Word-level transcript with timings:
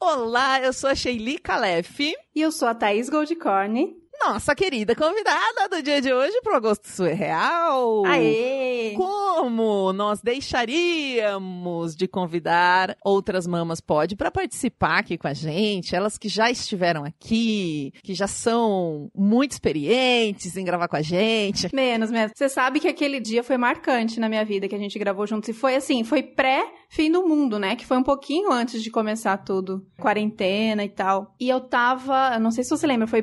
Olá, 0.00 0.60
eu 0.62 0.72
sou 0.72 0.88
a 0.88 0.94
Sheili 0.94 1.38
Calef. 1.38 1.98
E 2.32 2.40
eu 2.40 2.52
sou 2.52 2.68
a 2.68 2.74
Thaís 2.74 3.10
Goldcorn 3.10 3.96
nossa 4.24 4.54
querida 4.54 4.94
convidada 4.94 5.68
do 5.70 5.82
dia 5.82 6.00
de 6.00 6.12
hoje 6.12 6.40
pro 6.42 6.56
Agosto 6.56 6.88
Surreal. 6.88 8.04
Aê! 8.06 8.92
Como 8.96 9.92
nós 9.92 10.20
deixaríamos 10.20 11.94
de 11.94 12.08
convidar 12.08 12.96
outras 13.04 13.46
mamas 13.46 13.80
pode 13.80 14.16
para 14.16 14.30
participar 14.30 14.98
aqui 14.98 15.16
com 15.16 15.28
a 15.28 15.32
gente, 15.32 15.94
elas 15.94 16.18
que 16.18 16.28
já 16.28 16.50
estiveram 16.50 17.04
aqui, 17.04 17.92
que 18.02 18.14
já 18.14 18.26
são 18.26 19.10
muito 19.14 19.52
experientes 19.52 20.56
em 20.56 20.64
gravar 20.64 20.88
com 20.88 20.96
a 20.96 21.02
gente. 21.02 21.74
Menos, 21.74 22.10
menos. 22.10 22.32
Você 22.34 22.48
sabe 22.48 22.80
que 22.80 22.88
aquele 22.88 23.20
dia 23.20 23.42
foi 23.42 23.56
marcante 23.56 24.18
na 24.18 24.28
minha 24.28 24.44
vida 24.44 24.68
que 24.68 24.74
a 24.74 24.78
gente 24.78 24.98
gravou 24.98 25.26
juntos 25.26 25.48
e 25.48 25.52
foi 25.52 25.76
assim, 25.76 26.02
foi 26.04 26.22
pré 26.22 26.64
fim 26.88 27.10
do 27.10 27.26
mundo, 27.26 27.58
né? 27.58 27.76
Que 27.76 27.86
foi 27.86 27.98
um 27.98 28.02
pouquinho 28.02 28.50
antes 28.50 28.82
de 28.82 28.90
começar 28.90 29.36
tudo, 29.38 29.86
quarentena 30.00 30.84
e 30.84 30.88
tal. 30.88 31.34
E 31.38 31.48
eu 31.48 31.60
tava, 31.60 32.38
não 32.38 32.50
sei 32.50 32.64
se 32.64 32.70
você 32.70 32.86
lembra, 32.86 33.06
foi 33.06 33.22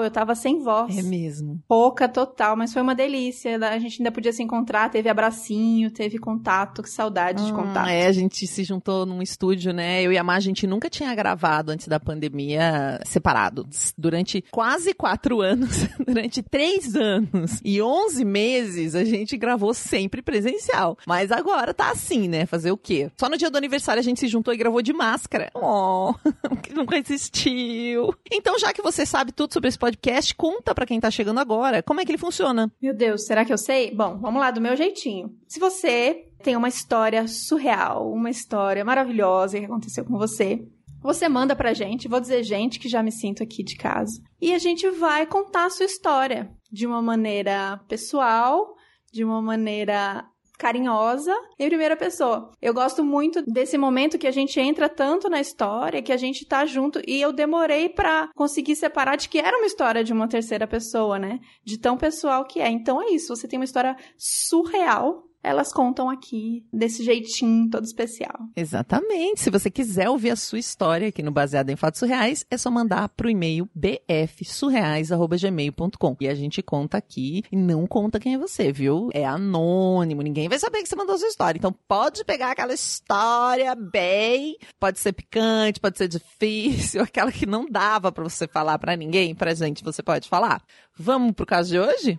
eu 0.00 0.10
tava 0.10 0.34
sem 0.34 0.62
voz. 0.62 0.96
É 0.96 1.02
mesmo. 1.02 1.60
Pouca 1.68 2.08
total, 2.08 2.56
mas 2.56 2.72
foi 2.72 2.80
uma 2.80 2.94
delícia. 2.94 3.58
A 3.68 3.78
gente 3.78 4.00
ainda 4.00 4.10
podia 4.10 4.32
se 4.32 4.42
encontrar, 4.42 4.90
teve 4.90 5.08
abracinho, 5.08 5.90
teve 5.90 6.18
contato, 6.18 6.82
que 6.82 6.88
saudade 6.88 7.44
de 7.44 7.52
contato. 7.52 7.88
É, 7.88 8.06
a 8.06 8.12
gente 8.12 8.46
se 8.46 8.64
juntou 8.64 9.04
num 9.04 9.20
estúdio, 9.20 9.72
né? 9.72 10.02
Eu 10.02 10.12
e 10.12 10.16
a 10.16 10.24
Má, 10.24 10.36
a 10.36 10.40
gente 10.40 10.66
nunca 10.66 10.88
tinha 10.88 11.14
gravado 11.14 11.70
antes 11.70 11.88
da 11.88 12.00
pandemia 12.00 12.98
separados. 13.04 13.92
Durante 13.98 14.42
quase 14.50 14.94
quatro 14.94 15.42
anos, 15.42 15.86
durante 16.06 16.42
três 16.42 16.96
anos 16.96 17.60
e 17.62 17.82
onze 17.82 18.24
meses, 18.24 18.94
a 18.94 19.04
gente 19.04 19.36
gravou 19.36 19.74
sempre 19.74 20.22
presencial. 20.22 20.96
Mas 21.06 21.30
agora 21.30 21.74
tá 21.74 21.90
assim, 21.90 22.28
né? 22.28 22.46
Faz 22.46 22.62
fazer 22.62 22.70
o 22.70 22.76
quê? 22.76 23.10
Só 23.18 23.28
no 23.28 23.36
dia 23.36 23.50
do 23.50 23.58
aniversário 23.58 23.98
a 23.98 24.04
gente 24.04 24.20
se 24.20 24.28
juntou 24.28 24.54
e 24.54 24.56
gravou 24.56 24.80
de 24.80 24.92
máscara. 24.92 25.50
Oh, 25.54 26.14
que 26.62 26.72
nunca 26.72 26.96
existiu. 26.96 28.14
Então, 28.30 28.56
já 28.58 28.72
que 28.72 28.80
você 28.80 29.04
sabe 29.04 29.32
tudo 29.32 29.52
sobre 29.52 29.68
esse 29.68 29.78
podcast, 29.82 30.32
conta 30.36 30.72
para 30.72 30.86
quem 30.86 31.00
tá 31.00 31.10
chegando 31.10 31.40
agora, 31.40 31.82
como 31.82 32.00
é 32.00 32.04
que 32.04 32.12
ele 32.12 32.18
funciona? 32.18 32.72
Meu 32.80 32.94
Deus, 32.94 33.26
será 33.26 33.44
que 33.44 33.52
eu 33.52 33.58
sei? 33.58 33.92
Bom, 33.92 34.16
vamos 34.16 34.40
lá 34.40 34.52
do 34.52 34.60
meu 34.60 34.76
jeitinho. 34.76 35.36
Se 35.48 35.58
você 35.58 36.28
tem 36.40 36.54
uma 36.54 36.68
história 36.68 37.26
surreal, 37.26 38.08
uma 38.12 38.30
história 38.30 38.84
maravilhosa 38.84 39.58
que 39.58 39.64
aconteceu 39.64 40.04
com 40.04 40.16
você, 40.16 40.64
você 41.02 41.28
manda 41.28 41.56
pra 41.56 41.74
gente, 41.74 42.06
vou 42.06 42.20
dizer 42.20 42.44
gente 42.44 42.78
que 42.78 42.88
já 42.88 43.02
me 43.02 43.10
sinto 43.10 43.42
aqui 43.42 43.64
de 43.64 43.74
casa. 43.74 44.22
E 44.40 44.54
a 44.54 44.58
gente 44.58 44.88
vai 44.88 45.26
contar 45.26 45.64
a 45.64 45.70
sua 45.70 45.86
história 45.86 46.48
de 46.70 46.86
uma 46.86 47.02
maneira 47.02 47.80
pessoal, 47.88 48.76
de 49.12 49.24
uma 49.24 49.42
maneira 49.42 50.24
carinhosa 50.62 51.34
em 51.58 51.66
primeira 51.66 51.96
pessoa. 51.96 52.52
Eu 52.62 52.72
gosto 52.72 53.02
muito 53.02 53.42
desse 53.42 53.76
momento 53.76 54.16
que 54.16 54.28
a 54.28 54.30
gente 54.30 54.60
entra 54.60 54.88
tanto 54.88 55.28
na 55.28 55.40
história, 55.40 56.00
que 56.00 56.12
a 56.12 56.16
gente 56.16 56.46
tá 56.46 56.64
junto 56.64 57.00
e 57.04 57.20
eu 57.20 57.32
demorei 57.32 57.88
para 57.88 58.28
conseguir 58.36 58.76
separar 58.76 59.16
de 59.16 59.28
que 59.28 59.40
era 59.40 59.56
uma 59.56 59.66
história 59.66 60.04
de 60.04 60.12
uma 60.12 60.28
terceira 60.28 60.64
pessoa, 60.68 61.18
né? 61.18 61.40
De 61.64 61.80
tão 61.80 61.96
pessoal 61.96 62.44
que 62.44 62.60
é. 62.60 62.68
Então 62.68 63.02
é 63.02 63.10
isso, 63.10 63.34
você 63.34 63.48
tem 63.48 63.58
uma 63.58 63.64
história 63.64 63.96
surreal 64.16 65.24
elas 65.42 65.72
contam 65.72 66.08
aqui 66.08 66.64
desse 66.72 67.04
jeitinho 67.04 67.68
todo 67.68 67.84
especial. 67.84 68.48
Exatamente. 68.56 69.40
Se 69.40 69.50
você 69.50 69.68
quiser 69.70 70.08
ouvir 70.08 70.30
a 70.30 70.36
sua 70.36 70.58
história 70.58 71.08
aqui 71.08 71.22
no 71.22 71.32
Baseado 71.32 71.68
em 71.70 71.76
Fatos 71.76 71.98
Surreais, 71.98 72.46
é 72.50 72.56
só 72.56 72.70
mandar 72.70 73.10
pro 73.10 73.28
e-mail 73.28 73.68
bfsurreais@gmail.com 73.74 76.16
e 76.20 76.28
a 76.28 76.34
gente 76.34 76.62
conta 76.62 76.96
aqui 76.98 77.42
e 77.50 77.56
não 77.56 77.84
conta 77.86 78.20
quem 78.20 78.34
é 78.34 78.38
você, 78.38 78.70
viu? 78.72 79.10
É 79.12 79.24
anônimo, 79.24 80.22
ninguém 80.22 80.48
vai 80.48 80.58
saber 80.58 80.82
que 80.82 80.88
você 80.88 80.96
mandou 80.96 81.16
a 81.16 81.18
sua 81.18 81.28
história. 81.28 81.58
Então 81.58 81.74
pode 81.88 82.24
pegar 82.24 82.52
aquela 82.52 82.74
história 82.74 83.74
bem, 83.74 84.56
pode 84.78 85.00
ser 85.00 85.12
picante, 85.12 85.80
pode 85.80 85.98
ser 85.98 86.06
difícil, 86.08 87.02
aquela 87.12 87.32
que 87.32 87.46
não 87.46 87.66
dava 87.66 88.12
para 88.12 88.22
você 88.22 88.46
falar 88.46 88.78
para 88.78 88.96
ninguém, 88.96 89.34
pra 89.34 89.54
gente 89.54 89.82
você 89.82 90.02
pode 90.02 90.28
falar. 90.28 90.62
Vamos 90.96 91.32
pro 91.32 91.46
caso 91.46 91.70
de 91.70 91.78
hoje? 91.78 92.18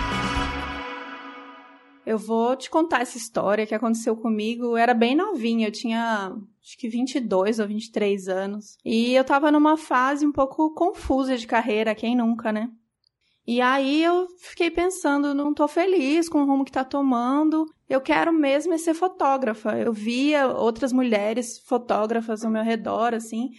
Eu 2.05 2.17
vou 2.17 2.55
te 2.55 2.69
contar 2.69 3.01
essa 3.01 3.17
história 3.17 3.65
que 3.65 3.75
aconteceu 3.75 4.15
comigo. 4.15 4.65
Eu 4.65 4.77
era 4.77 4.93
bem 4.93 5.15
novinha, 5.15 5.67
eu 5.67 5.71
tinha 5.71 6.35
acho 6.63 6.77
que 6.77 6.87
22 6.87 7.59
ou 7.59 7.67
23 7.67 8.27
anos. 8.27 8.77
E 8.83 9.13
eu 9.13 9.23
tava 9.23 9.51
numa 9.51 9.77
fase 9.77 10.25
um 10.25 10.31
pouco 10.31 10.73
confusa 10.73 11.37
de 11.37 11.47
carreira, 11.47 11.95
quem 11.95 12.15
nunca, 12.15 12.51
né? 12.51 12.69
E 13.45 13.59
aí 13.59 14.03
eu 14.03 14.27
fiquei 14.39 14.69
pensando, 14.69 15.33
não 15.33 15.53
tô 15.53 15.67
feliz 15.67 16.29
com 16.29 16.41
o 16.41 16.45
rumo 16.45 16.63
que 16.63 16.71
tá 16.71 16.83
tomando. 16.83 17.65
Eu 17.89 17.99
quero 17.99 18.31
mesmo 18.31 18.73
é 18.73 18.77
ser 18.77 18.93
fotógrafa. 18.93 19.77
Eu 19.77 19.91
via 19.91 20.47
outras 20.47 20.93
mulheres 20.93 21.59
fotógrafas 21.65 22.45
ao 22.45 22.51
meu 22.51 22.63
redor, 22.63 23.13
assim, 23.13 23.49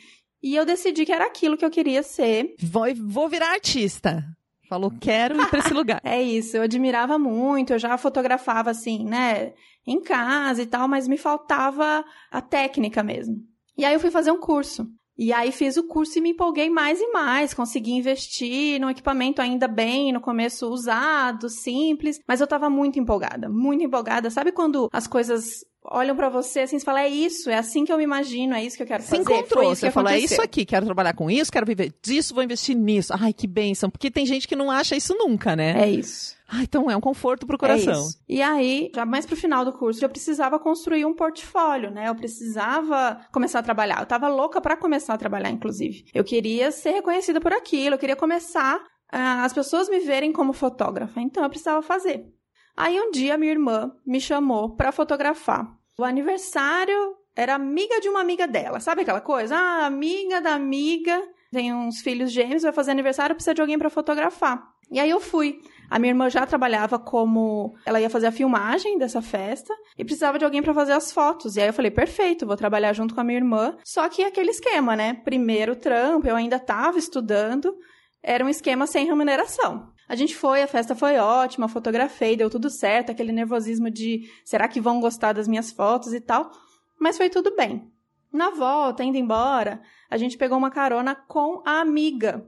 e 0.42 0.56
eu 0.56 0.64
decidi 0.66 1.06
que 1.06 1.12
era 1.12 1.26
aquilo 1.26 1.56
que 1.56 1.64
eu 1.64 1.70
queria 1.70 2.02
ser. 2.02 2.54
Vou, 2.60 2.84
vou 2.94 3.28
virar 3.28 3.52
artista. 3.52 4.24
Falou, 4.72 4.90
quero 4.98 5.38
ir 5.38 5.50
para 5.50 5.58
esse 5.58 5.74
lugar. 5.74 6.00
é 6.02 6.22
isso, 6.22 6.56
eu 6.56 6.62
admirava 6.62 7.18
muito, 7.18 7.74
eu 7.74 7.78
já 7.78 7.98
fotografava 7.98 8.70
assim, 8.70 9.04
né, 9.04 9.52
em 9.86 10.00
casa 10.00 10.62
e 10.62 10.66
tal, 10.66 10.88
mas 10.88 11.06
me 11.06 11.18
faltava 11.18 12.02
a 12.30 12.40
técnica 12.40 13.02
mesmo. 13.02 13.36
E 13.76 13.84
aí 13.84 13.92
eu 13.92 14.00
fui 14.00 14.10
fazer 14.10 14.30
um 14.30 14.40
curso. 14.40 14.88
E 15.18 15.30
aí 15.30 15.52
fiz 15.52 15.76
o 15.76 15.86
curso 15.86 16.16
e 16.16 16.22
me 16.22 16.30
empolguei 16.30 16.70
mais 16.70 16.98
e 17.02 17.06
mais, 17.08 17.52
consegui 17.52 17.92
investir 17.92 18.80
num 18.80 18.88
equipamento 18.88 19.42
ainda 19.42 19.68
bem, 19.68 20.10
no 20.10 20.22
começo 20.22 20.66
usado, 20.70 21.50
simples, 21.50 22.18
mas 22.26 22.40
eu 22.40 22.46
tava 22.46 22.70
muito 22.70 22.98
empolgada, 22.98 23.50
muito 23.50 23.84
empolgada. 23.84 24.30
Sabe 24.30 24.52
quando 24.52 24.88
as 24.90 25.06
coisas 25.06 25.66
olham 25.84 26.14
para 26.14 26.28
você 26.28 26.60
assim, 26.60 26.78
você 26.78 26.84
fala, 26.84 27.02
é 27.02 27.08
isso, 27.08 27.50
é 27.50 27.56
assim 27.56 27.84
que 27.84 27.92
eu 27.92 27.96
me 27.96 28.04
imagino, 28.04 28.54
é 28.54 28.64
isso 28.64 28.76
que 28.76 28.82
eu 28.82 28.86
quero 28.86 29.02
se 29.02 29.10
fazer. 29.10 29.22
encontrou, 29.22 29.64
Foi 29.64 29.72
isso 29.72 29.80
você 29.80 29.90
falou, 29.90 30.10
é 30.10 30.18
isso 30.18 30.40
aqui, 30.40 30.64
quero 30.64 30.86
trabalhar 30.86 31.14
com 31.14 31.30
isso, 31.30 31.50
quero 31.50 31.66
viver 31.66 31.92
disso, 32.02 32.34
vou 32.34 32.42
investir 32.42 32.76
nisso. 32.76 33.12
Ai, 33.18 33.32
que 33.32 33.46
bênção, 33.46 33.90
porque 33.90 34.10
tem 34.10 34.24
gente 34.24 34.46
que 34.46 34.56
não 34.56 34.70
acha 34.70 34.96
isso 34.96 35.14
nunca, 35.14 35.56
né? 35.56 35.82
É 35.82 35.90
isso. 35.90 36.36
Ah, 36.54 36.62
então 36.62 36.90
é 36.90 36.96
um 36.96 37.00
conforto 37.00 37.46
pro 37.46 37.56
coração. 37.56 38.08
É 38.28 38.34
e 38.34 38.42
aí, 38.42 38.90
já 38.94 39.06
mais 39.06 39.24
pro 39.24 39.34
final 39.34 39.64
do 39.64 39.72
curso, 39.72 40.04
eu 40.04 40.08
precisava 40.08 40.58
construir 40.58 41.06
um 41.06 41.14
portfólio, 41.14 41.90
né? 41.90 42.08
Eu 42.08 42.14
precisava 42.14 43.20
começar 43.32 43.60
a 43.60 43.62
trabalhar. 43.62 44.00
Eu 44.00 44.06
tava 44.06 44.28
louca 44.28 44.60
para 44.60 44.76
começar 44.76 45.14
a 45.14 45.18
trabalhar, 45.18 45.50
inclusive. 45.50 46.04
Eu 46.12 46.22
queria 46.22 46.70
ser 46.70 46.90
reconhecida 46.90 47.40
por 47.40 47.54
aquilo, 47.54 47.94
eu 47.94 47.98
queria 47.98 48.16
começar 48.16 48.76
uh, 48.76 49.40
as 49.42 49.54
pessoas 49.54 49.88
me 49.88 50.00
verem 50.00 50.30
como 50.30 50.52
fotógrafa. 50.52 51.22
Então 51.22 51.42
eu 51.42 51.48
precisava 51.48 51.80
fazer. 51.80 52.26
Aí 52.76 53.00
um 53.00 53.10
dia 53.10 53.38
minha 53.38 53.52
irmã 53.52 53.92
me 54.06 54.20
chamou 54.20 54.76
para 54.76 54.92
fotografar. 54.92 55.66
O 55.98 56.04
aniversário 56.04 57.16
era 57.36 57.54
amiga 57.54 58.00
de 58.00 58.08
uma 58.08 58.20
amiga 58.20 58.46
dela, 58.46 58.80
sabe 58.80 59.02
aquela 59.02 59.20
coisa? 59.20 59.56
Ah, 59.56 59.86
amiga 59.86 60.40
da 60.40 60.54
amiga, 60.54 61.22
tem 61.50 61.72
uns 61.72 62.00
filhos 62.00 62.32
gêmeos, 62.32 62.62
vai 62.62 62.72
fazer 62.72 62.90
aniversário, 62.90 63.34
precisa 63.34 63.54
de 63.54 63.60
alguém 63.60 63.78
para 63.78 63.90
fotografar. 63.90 64.72
E 64.90 65.00
aí 65.00 65.08
eu 65.08 65.20
fui. 65.20 65.60
A 65.88 65.98
minha 65.98 66.10
irmã 66.10 66.28
já 66.28 66.46
trabalhava 66.46 66.98
como. 66.98 67.74
Ela 67.84 68.00
ia 68.00 68.10
fazer 68.10 68.26
a 68.26 68.32
filmagem 68.32 68.98
dessa 68.98 69.22
festa 69.22 69.74
e 69.96 70.04
precisava 70.04 70.38
de 70.38 70.44
alguém 70.44 70.62
para 70.62 70.74
fazer 70.74 70.92
as 70.92 71.10
fotos. 71.12 71.56
E 71.56 71.60
aí 71.60 71.66
eu 71.66 71.72
falei, 71.72 71.90
perfeito, 71.90 72.46
vou 72.46 72.56
trabalhar 72.56 72.92
junto 72.92 73.14
com 73.14 73.20
a 73.20 73.24
minha 73.24 73.38
irmã. 73.38 73.76
Só 73.84 74.06
que 74.08 74.22
aquele 74.22 74.50
esquema, 74.50 74.94
né? 74.94 75.14
Primeiro 75.24 75.76
trampo, 75.76 76.26
eu 76.26 76.36
ainda 76.36 76.56
estava 76.56 76.98
estudando. 76.98 77.74
Era 78.22 78.44
um 78.44 78.48
esquema 78.48 78.86
sem 78.86 79.06
remuneração. 79.06 79.91
A 80.08 80.14
gente 80.14 80.36
foi, 80.36 80.62
a 80.62 80.66
festa 80.66 80.94
foi 80.94 81.16
ótima, 81.16 81.68
fotografei, 81.68 82.36
deu 82.36 82.50
tudo 82.50 82.68
certo, 82.68 83.10
aquele 83.10 83.32
nervosismo 83.32 83.90
de 83.90 84.28
será 84.44 84.68
que 84.68 84.80
vão 84.80 85.00
gostar 85.00 85.32
das 85.32 85.48
minhas 85.48 85.70
fotos 85.70 86.12
e 86.12 86.20
tal. 86.20 86.50
Mas 87.00 87.16
foi 87.16 87.30
tudo 87.30 87.54
bem. 87.56 87.90
Na 88.32 88.50
volta, 88.50 89.04
indo 89.04 89.18
embora, 89.18 89.80
a 90.10 90.16
gente 90.16 90.38
pegou 90.38 90.56
uma 90.56 90.70
carona 90.70 91.14
com 91.14 91.62
a 91.66 91.80
amiga 91.80 92.46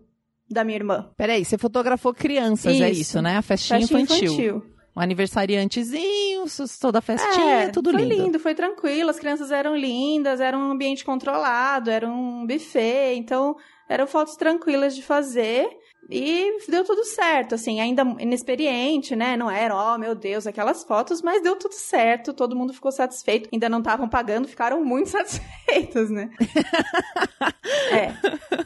da 0.50 0.64
minha 0.64 0.76
irmã. 0.76 1.10
Peraí, 1.16 1.44
você 1.44 1.58
fotografou 1.58 2.14
crianças, 2.14 2.72
é 2.72 2.74
isso. 2.74 2.84
é 2.84 2.90
isso, 2.90 3.22
né? 3.22 3.36
A 3.36 3.42
festinha, 3.42 3.80
festinha 3.80 4.00
infantil. 4.02 4.32
infantil. 4.32 4.74
Um 4.96 5.00
aniversariantezinho, 5.00 6.44
toda 6.80 7.00
a 7.00 7.02
festinha, 7.02 7.54
é, 7.54 7.68
tudo 7.68 7.90
foi 7.90 8.02
lindo. 8.02 8.14
Foi 8.14 8.24
lindo, 8.24 8.38
foi 8.38 8.54
tranquilo, 8.54 9.10
as 9.10 9.18
crianças 9.18 9.50
eram 9.50 9.76
lindas, 9.76 10.40
era 10.40 10.56
um 10.56 10.70
ambiente 10.70 11.04
controlado, 11.04 11.90
era 11.90 12.08
um 12.08 12.46
buffet, 12.46 13.16
então 13.16 13.56
eram 13.88 14.06
fotos 14.06 14.36
tranquilas 14.36 14.94
de 14.94 15.02
fazer. 15.02 15.68
E 16.10 16.58
deu 16.68 16.84
tudo 16.84 17.04
certo, 17.04 17.54
assim, 17.54 17.80
ainda 17.80 18.02
inexperiente, 18.18 19.16
né? 19.16 19.36
Não 19.36 19.50
era, 19.50 19.74
oh 19.74 19.98
meu 19.98 20.14
Deus, 20.14 20.46
aquelas 20.46 20.84
fotos, 20.84 21.22
mas 21.22 21.42
deu 21.42 21.56
tudo 21.56 21.74
certo, 21.74 22.32
todo 22.32 22.56
mundo 22.56 22.74
ficou 22.74 22.92
satisfeito. 22.92 23.48
Ainda 23.52 23.68
não 23.68 23.78
estavam 23.78 24.08
pagando, 24.08 24.48
ficaram 24.48 24.84
muito 24.84 25.08
satisfeitos, 25.10 26.10
né? 26.10 26.30
é. 27.90 28.12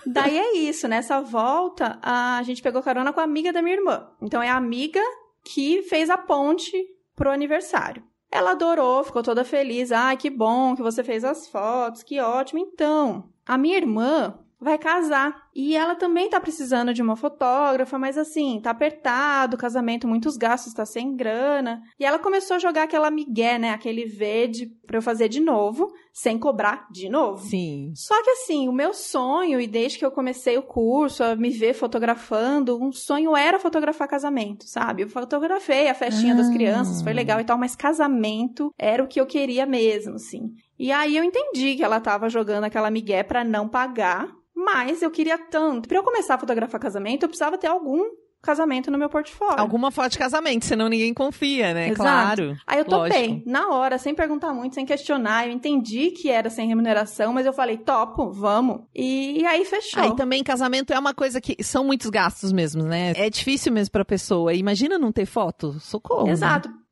Daí 0.07 0.39
é 0.39 0.57
isso, 0.57 0.89
nessa 0.89 1.21
volta, 1.21 1.99
a 2.03 2.43
gente 2.43 2.63
pegou 2.63 2.83
carona 2.83 3.13
com 3.13 3.21
a 3.21 3.25
amiga 3.25 3.53
da 3.53 3.63
minha 3.63 3.77
irmã. 3.77 4.09
Então 4.21 4.43
é 4.43 4.49
a 4.49 4.57
amiga 4.57 5.01
que 5.45 5.83
fez 5.83 6.11
a 6.11 6.19
ponte 6.19 6.73
pro 7.15 7.31
aniversário. 7.31 8.03
Ela 8.31 8.51
adorou, 8.51 9.03
ficou 9.05 9.23
toda 9.23 9.45
feliz. 9.45 9.91
Ah, 9.91 10.15
que 10.15 10.29
bom 10.29 10.77
que 10.77 10.83
você 10.83 11.03
fez 11.03 11.25
as 11.25 11.49
fotos, 11.49 12.03
que 12.03 12.21
ótimo. 12.21 12.61
Então, 12.61 13.31
a 13.47 13.57
minha 13.57 13.77
irmã 13.77 14.39
vai 14.61 14.77
casar. 14.79 15.49
E 15.55 15.77
ela 15.77 15.95
também 15.95 16.29
tá 16.31 16.41
precisando 16.41 16.93
de 16.95 17.03
uma 17.03 17.17
fotógrafa, 17.17 17.99
mas 17.99 18.17
assim, 18.19 18.61
tá 18.63 18.71
apertado, 18.71 19.55
o 19.57 19.59
casamento, 19.59 20.07
muitos 20.09 20.37
gastos, 20.37 20.73
tá 20.73 20.85
sem 20.87 21.15
grana. 21.17 21.81
E 21.99 22.05
ela 22.05 22.19
começou 22.19 22.57
a 22.57 22.59
jogar 22.59 22.85
aquela 22.85 23.11
migué, 23.11 23.59
né? 23.59 23.71
Aquele 23.71 24.05
verde 24.05 24.67
pra 24.87 24.99
eu 24.99 25.03
fazer 25.03 25.29
de 25.29 25.41
novo, 25.41 25.93
sem 26.13 26.39
cobrar 26.39 26.87
de 26.91 27.09
novo. 27.09 27.45
Sim. 27.45 27.93
Só 27.95 28.21
que 28.23 28.31
assim, 28.31 28.69
o 28.69 28.73
meu 28.73 28.95
sonho, 28.95 29.61
e 29.61 29.67
desde 29.67 29.99
que 29.99 30.05
eu 30.07 30.11
comecei 30.11 30.57
o 30.57 30.63
curso, 30.63 31.23
a 31.25 31.37
me 31.37 31.51
ver 31.51 31.75
fotografando, 31.75 32.81
um 32.83 32.93
sonho 32.93 33.37
era 33.37 33.59
fotografar 33.59 34.09
casamento, 34.09 34.65
sabe? 34.67 35.03
Eu 35.03 35.09
fotografei 35.09 35.89
a 35.89 35.95
festinha 35.95 36.35
das 36.35 36.49
Ah. 36.49 36.53
crianças, 36.53 37.03
foi 37.03 37.13
legal 37.13 37.41
e 37.41 37.45
tal, 37.45 37.59
mas 37.59 37.77
casamento 37.77 38.73
era 38.79 39.03
o 39.03 39.09
que 39.09 39.21
eu 39.21 39.27
queria 39.27 39.67
mesmo, 39.67 40.15
assim. 40.15 40.53
E 40.79 40.93
aí 40.93 41.17
eu 41.17 41.25
entendi 41.25 41.75
que 41.75 41.83
ela 41.83 42.01
tava 42.01 42.29
jogando 42.29 42.65
aquela 42.65 42.91
migué 42.91 43.23
pra 43.25 43.43
não 43.45 43.69
pagar, 43.69 44.29
mas 44.59 45.03
eu 45.03 45.11
queria 45.11 45.39
tanto. 45.39 45.89
Pra 45.89 45.99
eu 45.99 46.03
começar 46.03 46.35
a 46.35 46.39
fotografar 46.39 46.81
casamento, 46.81 47.23
eu 47.23 47.29
precisava 47.29 47.57
ter 47.57 47.69
algum 47.69 48.03
casamento 48.43 48.91
no 48.91 48.99
meu 48.99 49.09
portfólio. 49.09 49.61
Alguma 49.61 49.91
foto 49.91 50.13
de 50.13 50.19
casamento, 50.19 50.65
senão 50.65 50.89
ninguém 50.89 51.15
confia, 51.15 51.73
né? 51.73 51.89
Exato. 51.89 52.03
Claro. 52.03 52.57
Aí 52.67 52.79
eu 52.79 52.85
topei, 52.85 53.29
Lógico. 53.29 53.51
na 53.51 53.69
hora, 53.69 53.99
sem 53.99 54.15
perguntar 54.15 54.53
muito, 54.53 54.75
sem 54.75 54.85
questionar. 54.85 55.47
Eu 55.47 55.53
entendi 55.53 56.11
que 56.11 56.29
era 56.29 56.51
sem 56.51 56.67
remuneração, 56.67 57.33
mas 57.33 57.47
eu 57.47 57.53
falei, 57.53 57.79
topo, 57.79 58.31
vamos. 58.33 58.81
E, 58.95 59.41
e 59.41 59.47
aí 59.47 59.65
fechou. 59.65 60.03
Aí 60.03 60.15
também 60.17 60.43
casamento 60.43 60.93
é 60.93 60.99
uma 60.99 61.15
coisa 61.15 61.41
que 61.41 61.63
são 61.63 61.85
muitos 61.85 62.11
gastos 62.11 62.53
mesmo, 62.53 62.83
né? 62.83 63.13
É 63.17 63.31
difícil 63.31 63.73
mesmo 63.73 63.93
pra 63.93 64.05
pessoa. 64.05 64.53
Imagina 64.55 64.99
não 64.99 65.13
ter 65.13 65.27
foto, 65.27 65.79
socorro. 65.81 66.27
né? 66.27 66.33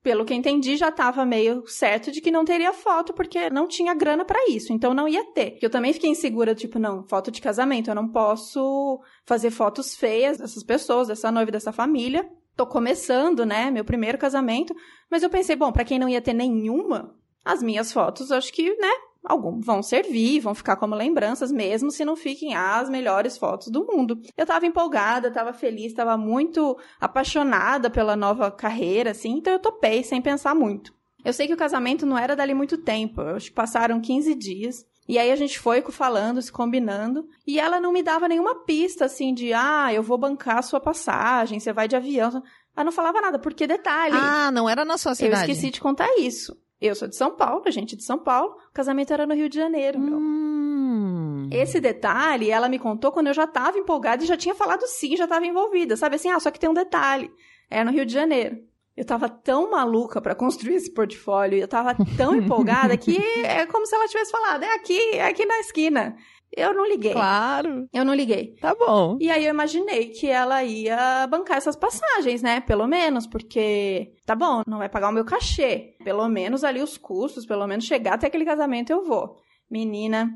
Pelo 0.07 0.25
que 0.25 0.33
entendi, 0.33 0.77
já 0.77 0.93
tava 0.93 1.27
meio 1.27 1.67
certo 1.67 2.13
de 2.13 2.21
que 2.21 2.31
não 2.31 2.45
teria 2.45 2.73
foto, 2.73 3.13
porque 3.13 3.51
não 3.51 3.67
tinha 3.67 3.93
grana 3.93 4.25
pra 4.25 4.39
isso. 4.49 4.73
Então 4.73 4.95
não 4.95 5.09
ia 5.09 5.25
ter. 5.33 5.59
Eu 5.61 5.69
também 5.69 5.93
fiquei 5.93 6.09
insegura, 6.09 6.55
tipo, 6.55 6.79
não, 6.79 7.03
foto 7.09 7.29
de 7.29 7.41
casamento. 7.41 7.91
Eu 7.91 7.95
não 7.97 8.07
posso 8.07 9.01
fazer 9.25 9.51
fotos 9.51 9.97
feias 9.97 10.39
dessas 10.39 10.63
pessoas, 10.63 11.09
dessa 11.09 11.33
noiva, 11.33 11.51
dessa 11.51 11.73
família. 11.73 12.25
Tô 12.55 12.65
começando, 12.65 13.45
né? 13.45 13.69
Meu 13.69 13.85
primeiro 13.85 14.17
casamento. 14.17 14.73
Mas 15.11 15.25
eu 15.25 15.29
pensei, 15.29 15.57
bom, 15.57 15.73
pra 15.73 15.85
quem 15.85 15.99
não 15.99 16.09
ia 16.09 16.23
ter 16.23 16.35
nenhuma, 16.35 17.13
as 17.45 17.61
minhas 17.61 17.93
fotos, 17.93 18.31
acho 18.31 18.53
que, 18.53 18.77
né? 18.77 18.93
Algum 19.29 19.59
vão 19.61 19.83
servir, 19.83 20.39
vão 20.39 20.55
ficar 20.55 20.77
como 20.77 20.95
lembranças, 20.95 21.51
mesmo 21.51 21.91
se 21.91 22.05
não 22.05 22.15
fiquem 22.15 22.55
as 22.55 22.89
melhores 22.89 23.37
fotos 23.37 23.67
do 23.69 23.85
mundo. 23.85 24.21
Eu 24.37 24.47
tava 24.47 24.67
empolgada, 24.67 25.33
tava 25.33 25.53
feliz, 25.53 25.93
tava 25.93 26.17
muito 26.17 26.79
apaixonada 27.01 27.91
pela 27.91 28.15
nova 28.15 28.51
carreira, 28.53 29.11
assim, 29.11 29.31
então 29.33 29.53
eu 29.53 29.59
topei 29.59 30.05
sem 30.05 30.23
pensar 30.23 30.55
muito. 30.55 30.95
Eu 31.25 31.33
sei 31.33 31.49
que 31.49 31.55
o 31.55 31.57
casamento 31.57 32.07
não 32.07 32.17
era 32.17 32.37
dali 32.37 32.55
muito 32.55 32.79
tempo, 32.79 33.21
eu 33.21 33.35
acho 33.37 33.47
que 33.49 33.55
passaram 33.55 34.01
15 34.01 34.33
dias. 34.37 34.87
E 35.09 35.19
aí 35.19 35.31
a 35.33 35.37
gente 35.37 35.59
foi 35.59 35.83
falando, 35.83 36.41
se 36.43 36.51
combinando, 36.53 37.29
e 37.47 37.59
ela 37.61 37.81
não 37.81 37.93
me 37.93 38.03
dava 38.03 38.29
nenhuma 38.29 38.65
pista, 38.65 39.05
assim, 39.07 39.33
de, 39.35 39.53
ah, 39.53 39.93
eu 39.93 40.03
vou 40.03 40.19
bancar 40.19 40.59
a 40.59 40.63
sua 40.63 40.81
passagem, 40.81 41.59
você 41.61 41.73
vai 41.73 41.89
de 41.89 41.97
avião. 41.97 42.43
Ela 42.77 42.85
não 42.85 42.93
falava 42.93 43.21
nada, 43.21 43.39
porque 43.39 43.67
detalhe, 43.67 44.17
Ah, 44.17 44.51
não 44.53 44.69
era 44.69 44.85
na 44.85 44.99
sua 44.99 45.13
eu 45.13 45.17
cidade. 45.17 45.51
esqueci 45.51 45.71
de 45.71 45.81
contar 45.81 46.09
isso. 46.19 46.57
Eu 46.81 46.95
sou 46.95 47.09
de 47.09 47.17
São 47.17 47.31
Paulo, 47.31 47.63
a 47.65 47.71
gente 47.71 47.95
é 47.95 47.99
de 47.99 48.05
São 48.05 48.19
Paulo, 48.19 48.55
o 48.69 48.73
casamento 48.73 49.13
era 49.13 49.27
no 49.27 49.35
Rio 49.35 49.49
de 49.49 49.57
Janeiro, 49.57 49.99
meu. 49.99 50.19
Hum. 50.19 51.49
Esse 51.51 51.81
detalhe, 51.81 52.51
ela 52.51 52.69
me 52.69 52.79
contou 52.79 53.11
quando 53.13 53.29
eu 53.29 53.35
já 53.35 53.47
tava 53.47 53.79
empolgada 53.79 54.23
e 54.23 54.27
já 54.27 54.37
tinha 54.37 54.55
falado 54.55 54.83
sim, 54.87 55.17
já 55.17 55.27
tava 55.27 55.47
envolvida. 55.47 55.97
Sabe 55.97 56.17
assim, 56.17 56.29
ah, 56.29 56.39
só 56.39 56.51
que 56.51 56.61
tem 56.61 56.69
um 56.69 56.75
detalhe. 56.75 57.31
É 57.71 57.83
no 57.83 57.91
Rio 57.91 58.05
de 58.05 58.13
Janeiro. 58.13 58.59
Eu 58.97 59.05
tava 59.05 59.29
tão 59.29 59.71
maluca 59.71 60.23
pra 60.23 60.35
construir 60.35 60.77
esse 60.77 60.91
portfólio, 60.91 61.59
eu 61.59 61.69
tava 61.69 61.95
tão 62.17 62.35
empolgada 62.37 62.97
que 62.97 63.17
é 63.45 63.67
como 63.67 63.87
se 63.87 63.95
ela 63.95 64.09
tivesse 64.09 64.31
falado, 64.31 64.63
é 64.63 64.75
aqui, 64.75 64.99
é 65.13 65.27
aqui 65.27 65.45
na 65.45 65.59
esquina. 65.61 66.17
Eu 66.53 66.75
não 66.75 66.87
liguei. 66.87 67.13
Claro. 67.13 67.89
Eu 67.93 68.05
não 68.05 68.15
liguei. 68.15 68.57
Tá 68.61 68.75
bom. 68.75 69.19
E 69.21 69.31
aí 69.31 69.45
eu 69.45 69.51
imaginei 69.51 70.09
que 70.09 70.27
ela 70.29 70.65
ia 70.65 71.27
bancar 71.27 71.59
essas 71.59 71.77
passagens, 71.77 72.43
né? 72.43 72.61
Pelo 72.61 72.87
menos, 72.87 73.27
porque 73.27 74.15
tá 74.25 74.35
bom, 74.35 74.63
não 74.67 74.79
vai 74.79 74.89
pagar 74.89 75.11
o 75.11 75.13
meu 75.13 75.25
cachê. 75.25 75.97
Pelo 76.03 76.27
menos 76.29 76.65
ali 76.65 76.81
os 76.81 76.97
custos, 76.97 77.45
pelo 77.45 77.67
menos 77.67 77.85
chegar 77.85 78.15
até 78.15 78.27
aquele 78.27 78.45
casamento 78.45 78.91
eu 78.91 79.05
vou. 79.05 79.37
Menina, 79.71 80.31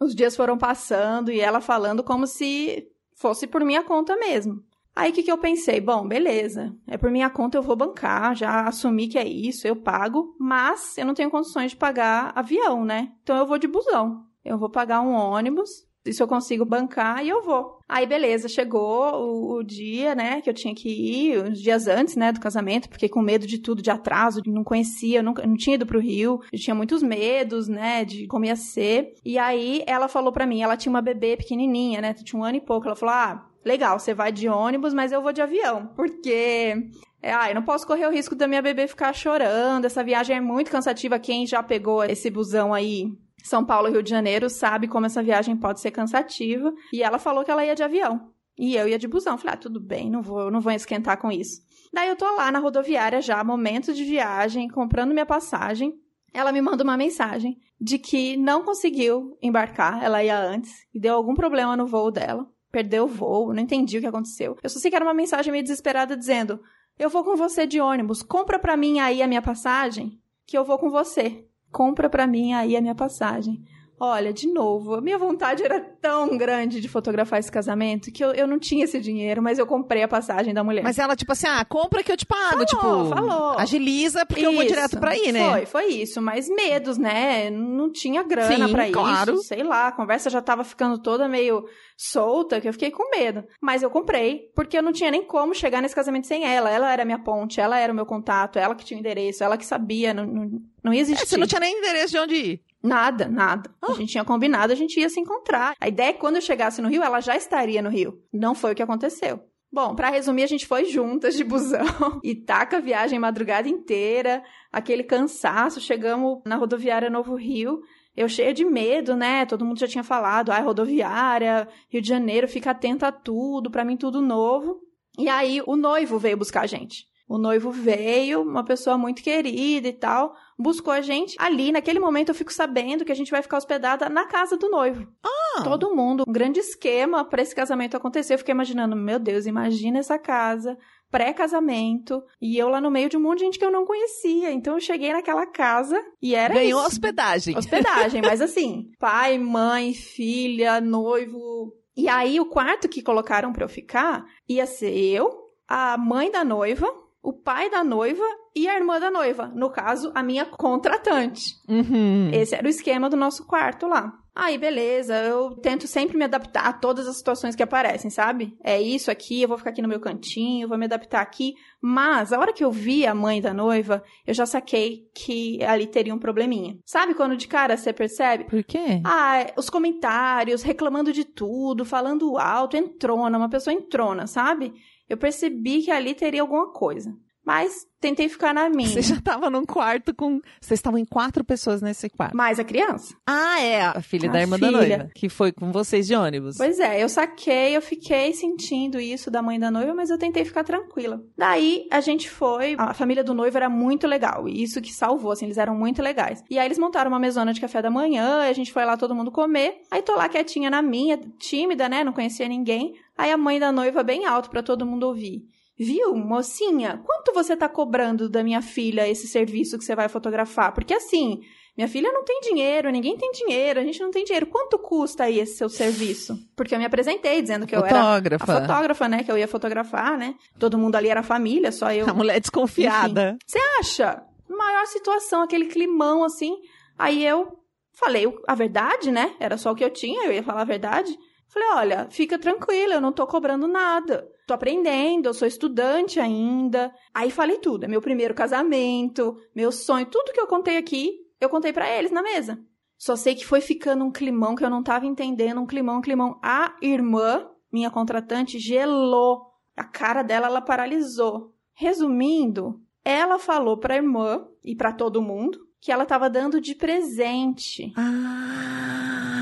os 0.00 0.14
dias 0.14 0.36
foram 0.36 0.56
passando 0.58 1.32
e 1.32 1.40
ela 1.40 1.60
falando 1.60 2.02
como 2.04 2.26
se 2.26 2.88
fosse 3.14 3.46
por 3.46 3.64
minha 3.64 3.82
conta 3.82 4.16
mesmo. 4.16 4.62
Aí 4.94 5.10
o 5.10 5.14
que, 5.14 5.22
que 5.22 5.30
eu 5.30 5.36
pensei? 5.36 5.78
Bom, 5.78 6.08
beleza, 6.08 6.74
é 6.86 6.96
por 6.96 7.10
minha 7.10 7.28
conta 7.28 7.58
eu 7.58 7.62
vou 7.62 7.76
bancar, 7.76 8.34
já 8.34 8.62
assumi 8.62 9.08
que 9.08 9.18
é 9.18 9.28
isso, 9.28 9.68
eu 9.68 9.76
pago, 9.76 10.34
mas 10.40 10.96
eu 10.96 11.04
não 11.04 11.12
tenho 11.12 11.30
condições 11.30 11.72
de 11.72 11.76
pagar 11.76 12.32
avião, 12.34 12.82
né? 12.82 13.12
Então 13.22 13.36
eu 13.36 13.46
vou 13.46 13.58
de 13.58 13.68
busão. 13.68 14.25
Eu 14.46 14.58
vou 14.58 14.70
pagar 14.70 15.00
um 15.00 15.12
ônibus, 15.12 15.86
isso 16.06 16.22
eu 16.22 16.28
consigo 16.28 16.64
bancar 16.64 17.24
e 17.24 17.28
eu 17.28 17.42
vou. 17.42 17.78
Aí, 17.88 18.06
beleza, 18.06 18.48
chegou 18.48 19.14
o, 19.14 19.58
o 19.58 19.62
dia, 19.62 20.14
né, 20.14 20.40
que 20.40 20.48
eu 20.48 20.54
tinha 20.54 20.74
que 20.74 20.88
ir, 20.88 21.44
uns 21.44 21.60
dias 21.60 21.86
antes, 21.86 22.16
né, 22.16 22.32
do 22.32 22.40
casamento, 22.40 22.88
porque 22.88 23.08
com 23.08 23.20
medo 23.20 23.46
de 23.46 23.58
tudo, 23.58 23.82
de 23.82 23.90
atraso, 23.90 24.40
não 24.46 24.64
conhecia, 24.64 25.22
nunca, 25.22 25.46
não 25.46 25.56
tinha 25.56 25.74
ido 25.74 25.86
pro 25.86 26.00
Rio, 26.00 26.40
eu 26.52 26.58
tinha 26.58 26.74
muitos 26.74 27.02
medos, 27.02 27.68
né, 27.68 28.04
de 28.04 28.26
como 28.26 28.44
ia 28.44 28.56
ser. 28.56 29.14
E 29.24 29.38
aí, 29.38 29.82
ela 29.86 30.08
falou 30.08 30.32
pra 30.32 30.46
mim, 30.46 30.62
ela 30.62 30.76
tinha 30.76 30.90
uma 30.90 31.02
bebê 31.02 31.36
pequenininha, 31.36 32.00
né, 32.00 32.14
tinha 32.14 32.40
um 32.40 32.44
ano 32.44 32.56
e 32.56 32.60
pouco, 32.60 32.86
ela 32.86 32.96
falou, 32.96 33.14
ah, 33.14 33.46
legal, 33.64 33.98
você 33.98 34.14
vai 34.14 34.30
de 34.30 34.48
ônibus, 34.48 34.94
mas 34.94 35.12
eu 35.12 35.22
vou 35.22 35.32
de 35.32 35.42
avião, 35.42 35.88
porque... 35.94 36.74
É, 37.22 37.32
ah, 37.32 37.50
eu 37.50 37.56
não 37.56 37.62
posso 37.62 37.84
correr 37.84 38.06
o 38.06 38.12
risco 38.12 38.36
da 38.36 38.46
minha 38.46 38.62
bebê 38.62 38.86
ficar 38.86 39.12
chorando. 39.12 39.86
Essa 39.86 40.04
viagem 40.04 40.36
é 40.36 40.40
muito 40.40 40.70
cansativa. 40.70 41.18
Quem 41.18 41.44
já 41.44 41.60
pegou 41.60 42.04
esse 42.04 42.30
busão 42.30 42.72
aí 42.72 43.10
são 43.46 43.64
Paulo, 43.64 43.90
Rio 43.90 44.02
de 44.02 44.10
Janeiro, 44.10 44.48
sabe 44.50 44.88
como 44.88 45.06
essa 45.06 45.22
viagem 45.22 45.56
pode 45.56 45.80
ser 45.80 45.90
cansativa. 45.90 46.72
E 46.92 47.02
ela 47.02 47.18
falou 47.18 47.44
que 47.44 47.50
ela 47.50 47.64
ia 47.64 47.74
de 47.74 47.82
avião. 47.82 48.32
E 48.58 48.74
eu 48.74 48.88
ia 48.88 48.98
de 48.98 49.08
busão. 49.08 49.36
Falei, 49.36 49.54
ah, 49.54 49.58
tudo 49.58 49.80
bem, 49.80 50.10
não 50.10 50.22
vou, 50.22 50.50
não 50.50 50.60
vou 50.60 50.72
esquentar 50.72 51.18
com 51.18 51.30
isso. 51.30 51.60
Daí 51.92 52.08
eu 52.08 52.16
tô 52.16 52.24
lá 52.36 52.50
na 52.50 52.58
rodoviária 52.58 53.20
já, 53.20 53.42
momento 53.44 53.92
de 53.92 54.04
viagem, 54.04 54.68
comprando 54.68 55.12
minha 55.12 55.26
passagem. 55.26 55.94
Ela 56.32 56.52
me 56.52 56.60
manda 56.60 56.84
uma 56.84 56.96
mensagem 56.96 57.58
de 57.80 57.98
que 57.98 58.36
não 58.36 58.64
conseguiu 58.64 59.38
embarcar, 59.40 60.02
ela 60.02 60.22
ia 60.22 60.38
antes, 60.38 60.72
e 60.92 61.00
deu 61.00 61.14
algum 61.14 61.34
problema 61.34 61.76
no 61.76 61.86
voo 61.86 62.10
dela. 62.10 62.46
Perdeu 62.70 63.04
o 63.04 63.08
voo, 63.08 63.54
não 63.54 63.62
entendi 63.62 63.96
o 63.96 64.00
que 64.00 64.06
aconteceu. 64.06 64.56
Eu 64.62 64.68
só 64.68 64.78
sei 64.78 64.90
que 64.90 64.96
era 64.96 65.04
uma 65.04 65.14
mensagem 65.14 65.50
meio 65.50 65.62
desesperada 65.62 66.16
dizendo: 66.16 66.60
Eu 66.98 67.08
vou 67.08 67.24
com 67.24 67.36
você 67.36 67.66
de 67.66 67.80
ônibus, 67.80 68.22
compra 68.22 68.58
pra 68.58 68.76
mim 68.76 68.98
aí 68.98 69.22
a 69.22 69.28
minha 69.28 69.40
passagem, 69.40 70.20
que 70.46 70.58
eu 70.58 70.64
vou 70.64 70.78
com 70.78 70.90
você 70.90 71.46
compra 71.70 72.08
pra 72.08 72.26
mim 72.26 72.52
aí 72.52 72.76
a 72.76 72.80
minha 72.80 72.94
passagem. 72.94 73.64
Olha, 73.98 74.30
de 74.32 74.46
novo, 74.46 74.94
a 74.94 75.00
minha 75.00 75.16
vontade 75.16 75.62
era 75.62 75.80
tão 75.80 76.36
grande 76.36 76.80
de 76.82 76.88
fotografar 76.88 77.38
esse 77.40 77.50
casamento 77.50 78.12
que 78.12 78.22
eu, 78.22 78.32
eu 78.32 78.46
não 78.46 78.58
tinha 78.58 78.84
esse 78.84 79.00
dinheiro, 79.00 79.42
mas 79.42 79.58
eu 79.58 79.66
comprei 79.66 80.02
a 80.02 80.08
passagem 80.08 80.52
da 80.52 80.62
mulher. 80.62 80.82
Mas 80.84 80.98
ela, 80.98 81.16
tipo 81.16 81.32
assim, 81.32 81.46
ah, 81.46 81.64
compra 81.64 82.02
que 82.02 82.12
eu 82.12 82.16
te 82.16 82.26
pago. 82.26 82.50
Falou, 82.50 82.66
tipo, 82.66 82.82
falou. 83.14 83.58
agiliza 83.58 84.26
porque 84.26 84.44
eu 84.46 84.52
vou 84.52 84.62
Isso. 84.62 84.74
direto 84.74 85.00
pra 85.00 85.12
aí, 85.12 85.32
né? 85.32 85.50
Foi, 85.50 85.66
foi 85.66 85.84
isso. 85.86 86.20
Mas 86.20 86.46
medos, 86.48 86.98
né? 86.98 87.48
Não 87.48 87.90
tinha 87.90 88.22
grana 88.22 88.66
Sim, 88.66 88.72
pra 88.72 88.90
claro. 88.90 89.34
isso. 89.34 89.44
Sei 89.44 89.62
lá, 89.62 89.88
a 89.88 89.92
conversa 89.92 90.28
já 90.28 90.42
tava 90.42 90.62
ficando 90.62 90.98
toda 90.98 91.26
meio 91.26 91.64
solta, 91.96 92.60
que 92.60 92.68
eu 92.68 92.72
fiquei 92.72 92.90
com 92.90 93.08
medo. 93.10 93.44
Mas 93.60 93.82
eu 93.82 93.88
comprei, 93.90 94.50
porque 94.54 94.76
eu 94.76 94.82
não 94.82 94.92
tinha 94.92 95.10
nem 95.10 95.22
como 95.24 95.54
chegar 95.54 95.80
nesse 95.80 95.94
casamento 95.94 96.26
sem 96.26 96.44
ela. 96.44 96.70
Ela 96.70 96.92
era 96.92 97.04
minha 97.04 97.18
ponte, 97.18 97.60
ela 97.60 97.78
era 97.78 97.92
o 97.92 97.96
meu 97.96 98.04
contato, 98.06 98.58
ela 98.58 98.74
que 98.74 98.84
tinha 98.84 98.98
o 98.98 99.00
endereço, 99.00 99.42
ela 99.42 99.56
que 99.56 99.64
sabia, 99.64 100.12
não, 100.12 100.26
não, 100.26 100.50
não 100.84 100.92
ia 100.92 101.00
É, 101.00 101.02
existir. 101.02 101.26
você 101.26 101.36
não 101.38 101.46
tinha 101.46 101.60
nem 101.60 101.78
endereço 101.78 102.12
de 102.12 102.18
onde 102.18 102.34
ir. 102.34 102.60
Nada, 102.86 103.28
nada. 103.28 103.70
Ah. 103.82 103.92
A 103.92 103.94
gente 103.94 104.12
tinha 104.12 104.24
combinado, 104.24 104.72
a 104.72 104.76
gente 104.76 104.98
ia 104.98 105.08
se 105.08 105.20
encontrar. 105.20 105.74
A 105.80 105.88
ideia 105.88 106.10
é 106.10 106.12
que 106.12 106.20
quando 106.20 106.36
eu 106.36 106.42
chegasse 106.42 106.80
no 106.80 106.88
Rio, 106.88 107.02
ela 107.02 107.20
já 107.20 107.36
estaria 107.36 107.82
no 107.82 107.90
Rio. 107.90 108.22
Não 108.32 108.54
foi 108.54 108.72
o 108.72 108.74
que 108.74 108.82
aconteceu. 108.82 109.40
Bom, 109.72 109.94
pra 109.94 110.10
resumir, 110.10 110.44
a 110.44 110.46
gente 110.46 110.66
foi 110.66 110.84
juntas 110.84 111.36
de 111.36 111.44
busão 111.44 111.80
e 112.22 112.34
taca 112.34 112.76
a 112.76 112.80
viagem 112.80 113.18
a 113.18 113.20
madrugada 113.20 113.68
inteira, 113.68 114.42
aquele 114.72 115.02
cansaço. 115.02 115.80
Chegamos 115.80 116.40
na 116.46 116.56
rodoviária 116.56 117.10
Novo 117.10 117.34
Rio. 117.34 117.80
Eu 118.16 118.28
cheia 118.28 118.54
de 118.54 118.64
medo, 118.64 119.14
né? 119.14 119.44
Todo 119.44 119.64
mundo 119.64 119.78
já 119.78 119.86
tinha 119.86 120.04
falado, 120.04 120.50
ai, 120.50 120.62
rodoviária, 120.62 121.68
Rio 121.90 122.00
de 122.00 122.08
Janeiro, 122.08 122.48
fica 122.48 122.70
atenta 122.70 123.08
a 123.08 123.12
tudo, 123.12 123.70
pra 123.70 123.84
mim 123.84 123.96
tudo 123.96 124.22
novo. 124.22 124.80
E 125.18 125.28
aí 125.28 125.60
o 125.66 125.76
noivo 125.76 126.18
veio 126.18 126.36
buscar 126.36 126.62
a 126.62 126.66
gente. 126.66 127.06
O 127.28 127.38
noivo 127.38 127.72
veio, 127.72 128.42
uma 128.42 128.64
pessoa 128.64 128.96
muito 128.96 129.20
querida 129.22 129.88
e 129.88 129.92
tal, 129.92 130.34
buscou 130.56 130.92
a 130.92 131.00
gente. 131.00 131.34
Ali, 131.40 131.72
naquele 131.72 131.98
momento, 131.98 132.28
eu 132.28 132.34
fico 132.34 132.52
sabendo 132.52 133.04
que 133.04 133.10
a 133.10 133.16
gente 133.16 133.32
vai 133.32 133.42
ficar 133.42 133.56
hospedada 133.56 134.08
na 134.08 134.26
casa 134.26 134.56
do 134.56 134.70
noivo. 134.70 135.08
Ah, 135.24 135.62
Todo 135.64 135.94
mundo, 135.94 136.22
um 136.26 136.32
grande 136.32 136.60
esquema 136.60 137.24
para 137.24 137.42
esse 137.42 137.54
casamento 137.54 137.96
acontecer. 137.96 138.34
Eu 138.34 138.38
fiquei 138.38 138.52
imaginando, 138.52 138.94
meu 138.94 139.18
Deus, 139.18 139.44
imagina 139.46 139.98
essa 139.98 140.18
casa, 140.18 140.78
pré-casamento, 141.10 142.22
e 142.40 142.56
eu 142.56 142.68
lá 142.68 142.80
no 142.80 142.90
meio 142.90 143.08
de 143.08 143.16
um 143.16 143.20
monte 143.20 143.38
de 143.38 143.44
gente 143.46 143.58
que 143.58 143.64
eu 143.64 143.72
não 143.72 143.84
conhecia. 143.84 144.52
Então 144.52 144.74
eu 144.74 144.80
cheguei 144.80 145.12
naquela 145.12 145.46
casa 145.46 146.00
e 146.22 146.34
era 146.34 146.54
ganhou 146.54 146.80
isso. 146.80 146.90
hospedagem. 146.90 147.56
Hospedagem, 147.56 148.22
mas 148.22 148.40
assim, 148.42 148.90
pai, 148.98 149.38
mãe, 149.38 149.92
filha, 149.94 150.80
noivo. 150.80 151.72
E 151.96 152.08
aí 152.08 152.38
o 152.38 152.46
quarto 152.46 152.88
que 152.88 153.02
colocaram 153.02 153.52
pra 153.52 153.64
eu 153.64 153.68
ficar 153.68 154.24
ia 154.48 154.66
ser 154.66 154.94
eu, 154.96 155.30
a 155.66 155.96
mãe 155.98 156.30
da 156.30 156.44
noiva, 156.44 156.86
o 157.26 157.32
pai 157.32 157.68
da 157.68 157.82
noiva 157.82 158.22
e 158.54 158.68
a 158.68 158.76
irmã 158.76 159.00
da 159.00 159.10
noiva. 159.10 159.50
No 159.52 159.68
caso, 159.68 160.12
a 160.14 160.22
minha 160.22 160.46
contratante. 160.46 161.56
Uhum. 161.68 162.30
Esse 162.32 162.54
era 162.54 162.64
o 162.64 162.70
esquema 162.70 163.10
do 163.10 163.16
nosso 163.16 163.44
quarto 163.44 163.88
lá. 163.88 164.12
Aí, 164.32 164.56
beleza, 164.56 165.16
eu 165.24 165.56
tento 165.56 165.88
sempre 165.88 166.16
me 166.16 166.24
adaptar 166.24 166.66
a 166.66 166.72
todas 166.72 167.08
as 167.08 167.16
situações 167.16 167.56
que 167.56 167.62
aparecem, 167.62 168.10
sabe? 168.10 168.54
É 168.62 168.80
isso 168.80 169.10
aqui, 169.10 169.42
eu 169.42 169.48
vou 169.48 169.56
ficar 169.56 169.70
aqui 169.70 169.80
no 169.82 169.88
meu 169.88 169.98
cantinho, 169.98 170.68
vou 170.68 170.76
me 170.78 170.84
adaptar 170.84 171.22
aqui. 171.22 171.54
Mas, 171.80 172.32
a 172.32 172.38
hora 172.38 172.52
que 172.52 172.62
eu 172.62 172.70
vi 172.70 173.06
a 173.06 173.14
mãe 173.14 173.40
da 173.40 173.54
noiva, 173.54 174.04
eu 174.26 174.34
já 174.34 174.44
saquei 174.44 175.08
que 175.14 175.64
ali 175.64 175.86
teria 175.86 176.14
um 176.14 176.18
probleminha. 176.18 176.76
Sabe 176.84 177.14
quando 177.14 177.36
de 177.36 177.48
cara 177.48 177.76
você 177.78 177.94
percebe? 177.94 178.44
Por 178.44 178.62
quê? 178.62 179.00
Ah, 179.04 179.46
os 179.56 179.70
comentários, 179.70 180.62
reclamando 180.62 181.12
de 181.14 181.24
tudo, 181.24 181.84
falando 181.84 182.38
alto, 182.38 182.76
entrona, 182.76 183.38
uma 183.38 183.48
pessoa 183.48 183.74
entrona, 183.74 184.26
sabe? 184.26 184.74
Eu 185.08 185.16
percebi 185.16 185.82
que 185.82 185.90
ali 185.90 186.14
teria 186.14 186.42
alguma 186.42 186.72
coisa. 186.72 187.16
Mas 187.46 187.86
tentei 188.00 188.28
ficar 188.28 188.52
na 188.52 188.68
minha. 188.68 188.88
Você 188.88 189.02
já 189.02 189.20
tava 189.20 189.48
num 189.48 189.64
quarto 189.64 190.12
com. 190.12 190.40
Vocês 190.60 190.78
estavam 190.78 190.98
em 190.98 191.04
quatro 191.04 191.44
pessoas 191.44 191.80
nesse 191.80 192.10
quarto. 192.10 192.36
Mais 192.36 192.58
a 192.58 192.64
criança. 192.64 193.14
Ah, 193.24 193.60
é, 193.60 193.82
a 193.82 194.02
filha 194.02 194.28
A 194.28 194.32
da 194.32 194.40
irmã 194.40 194.58
da 194.58 194.66
filha. 194.66 194.78
noiva. 194.78 195.10
Que 195.14 195.28
foi 195.28 195.52
com 195.52 195.70
vocês 195.70 196.08
de 196.08 196.14
ônibus. 196.16 196.56
Pois 196.56 196.80
é, 196.80 197.00
eu 197.00 197.08
saquei, 197.08 197.76
eu 197.76 197.80
fiquei 197.80 198.32
sentindo 198.32 198.98
isso 198.98 199.30
da 199.30 199.40
mãe 199.40 199.60
da 199.60 199.70
noiva, 199.70 199.94
mas 199.94 200.10
eu 200.10 200.18
tentei 200.18 200.44
ficar 200.44 200.64
tranquila. 200.64 201.22
Daí 201.38 201.86
a 201.90 202.00
gente 202.00 202.28
foi, 202.28 202.74
a 202.76 202.92
família 202.92 203.22
do 203.22 203.32
noivo 203.32 203.56
era 203.56 203.68
muito 203.68 204.08
legal, 204.08 204.48
e 204.48 204.62
isso 204.62 204.80
que 204.82 204.92
salvou, 204.92 205.30
assim, 205.30 205.44
eles 205.44 205.56
eram 205.58 205.76
muito 205.76 206.02
legais. 206.02 206.42
E 206.50 206.58
aí 206.58 206.66
eles 206.66 206.78
montaram 206.78 207.10
uma 207.12 207.20
mesona 207.20 207.52
de 207.52 207.60
café 207.60 207.80
da 207.80 207.90
manhã, 207.90 208.40
a 208.40 208.52
gente 208.52 208.72
foi 208.72 208.84
lá 208.84 208.96
todo 208.96 209.14
mundo 209.14 209.30
comer. 209.30 209.82
Aí 209.88 210.02
tô 210.02 210.16
lá 210.16 210.28
quietinha 210.28 210.68
na 210.68 210.82
minha, 210.82 211.16
tímida, 211.38 211.88
né, 211.88 212.02
não 212.02 212.12
conhecia 212.12 212.48
ninguém. 212.48 212.94
Aí 213.16 213.30
a 213.30 213.36
mãe 213.36 213.60
da 213.60 213.70
noiva 213.70 214.02
bem 214.02 214.26
alto 214.26 214.50
pra 214.50 214.62
todo 214.62 214.84
mundo 214.84 215.04
ouvir. 215.04 215.42
Viu, 215.78 216.14
mocinha? 216.14 217.02
Quanto 217.04 217.32
você 217.34 217.56
tá 217.56 217.68
cobrando 217.68 218.28
da 218.28 218.42
minha 218.42 218.62
filha 218.62 219.06
esse 219.06 219.26
serviço 219.26 219.78
que 219.78 219.84
você 219.84 219.94
vai 219.94 220.08
fotografar? 220.08 220.72
Porque 220.72 220.94
assim, 220.94 221.42
minha 221.76 221.86
filha 221.86 222.10
não 222.10 222.24
tem 222.24 222.40
dinheiro, 222.40 222.90
ninguém 222.90 223.18
tem 223.18 223.30
dinheiro, 223.32 223.78
a 223.78 223.82
gente 223.82 224.00
não 224.00 224.10
tem 224.10 224.24
dinheiro. 224.24 224.46
Quanto 224.46 224.78
custa 224.78 225.24
aí 225.24 225.38
esse 225.38 225.56
seu 225.56 225.68
serviço? 225.68 226.38
Porque 226.56 226.74
eu 226.74 226.78
me 226.78 226.86
apresentei 226.86 227.42
dizendo 227.42 227.66
que 227.66 227.76
eu 227.76 227.84
era 227.84 228.00
Fotógrafa. 228.00 228.44
a 228.44 228.60
fotógrafa, 228.60 229.08
né? 229.08 229.22
Que 229.22 229.30
eu 229.30 229.36
ia 229.36 229.46
fotografar, 229.46 230.16
né? 230.16 230.34
Todo 230.58 230.78
mundo 230.78 230.96
ali 230.96 231.08
era 231.08 231.22
família, 231.22 231.70
só 231.70 231.92
eu. 231.92 232.08
A 232.08 232.14
mulher 232.14 232.40
desconfiada. 232.40 233.36
Você 233.46 233.58
acha? 233.78 234.22
Maior 234.48 234.86
situação, 234.86 235.42
aquele 235.42 235.66
climão 235.66 236.24
assim. 236.24 236.56
Aí 236.98 237.22
eu 237.22 237.58
falei 237.92 238.26
a 238.48 238.54
verdade, 238.54 239.10
né? 239.10 239.34
Era 239.38 239.58
só 239.58 239.72
o 239.72 239.74
que 239.74 239.84
eu 239.84 239.90
tinha, 239.90 240.24
eu 240.24 240.32
ia 240.32 240.42
falar 240.42 240.62
a 240.62 240.64
verdade. 240.64 241.14
Falei, 241.48 241.68
olha, 241.74 242.06
fica 242.10 242.38
tranquila, 242.38 242.94
eu 242.94 243.00
não 243.02 243.12
tô 243.12 243.26
cobrando 243.26 243.68
nada. 243.68 244.26
Tô 244.46 244.54
aprendendo, 244.54 245.26
eu 245.26 245.34
sou 245.34 245.48
estudante 245.48 246.20
ainda. 246.20 246.94
Aí 247.12 247.30
falei 247.32 247.58
tudo, 247.58 247.84
é 247.84 247.88
meu 247.88 248.00
primeiro 248.00 248.32
casamento, 248.32 249.36
meu 249.54 249.72
sonho, 249.72 250.06
tudo 250.06 250.32
que 250.32 250.40
eu 250.40 250.46
contei 250.46 250.76
aqui, 250.76 251.18
eu 251.40 251.48
contei 251.48 251.72
pra 251.72 251.90
eles 251.90 252.12
na 252.12 252.22
mesa. 252.22 252.58
Só 252.96 253.16
sei 253.16 253.34
que 253.34 253.44
foi 253.44 253.60
ficando 253.60 254.04
um 254.04 254.10
climão 254.10 254.54
que 254.54 254.64
eu 254.64 254.70
não 254.70 254.82
tava 254.82 255.04
entendendo, 255.04 255.60
um 255.60 255.66
climão, 255.66 255.98
um 255.98 256.02
climão. 256.02 256.38
A 256.42 256.76
irmã, 256.80 257.46
minha 257.70 257.90
contratante, 257.90 258.58
gelou. 258.58 259.52
A 259.76 259.84
cara 259.84 260.22
dela, 260.22 260.46
ela 260.46 260.62
paralisou. 260.62 261.52
Resumindo, 261.74 262.80
ela 263.04 263.38
falou 263.38 263.76
pra 263.76 263.96
irmã 263.96 264.46
e 264.64 264.74
pra 264.74 264.92
todo 264.92 265.20
mundo 265.20 265.58
que 265.80 265.92
ela 265.92 266.06
tava 266.06 266.30
dando 266.30 266.60
de 266.60 266.74
presente 266.74 267.92
Ah. 267.96 269.35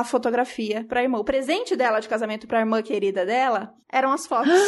A 0.00 0.04
fotografia 0.04 0.84
pra 0.88 1.02
irmã. 1.02 1.18
O 1.18 1.24
presente 1.24 1.76
dela 1.76 2.00
de 2.00 2.08
casamento 2.08 2.46
pra 2.46 2.60
irmã 2.60 2.82
querida 2.82 3.24
dela 3.26 3.74
eram 3.90 4.12
as 4.12 4.26
fotos. 4.26 4.52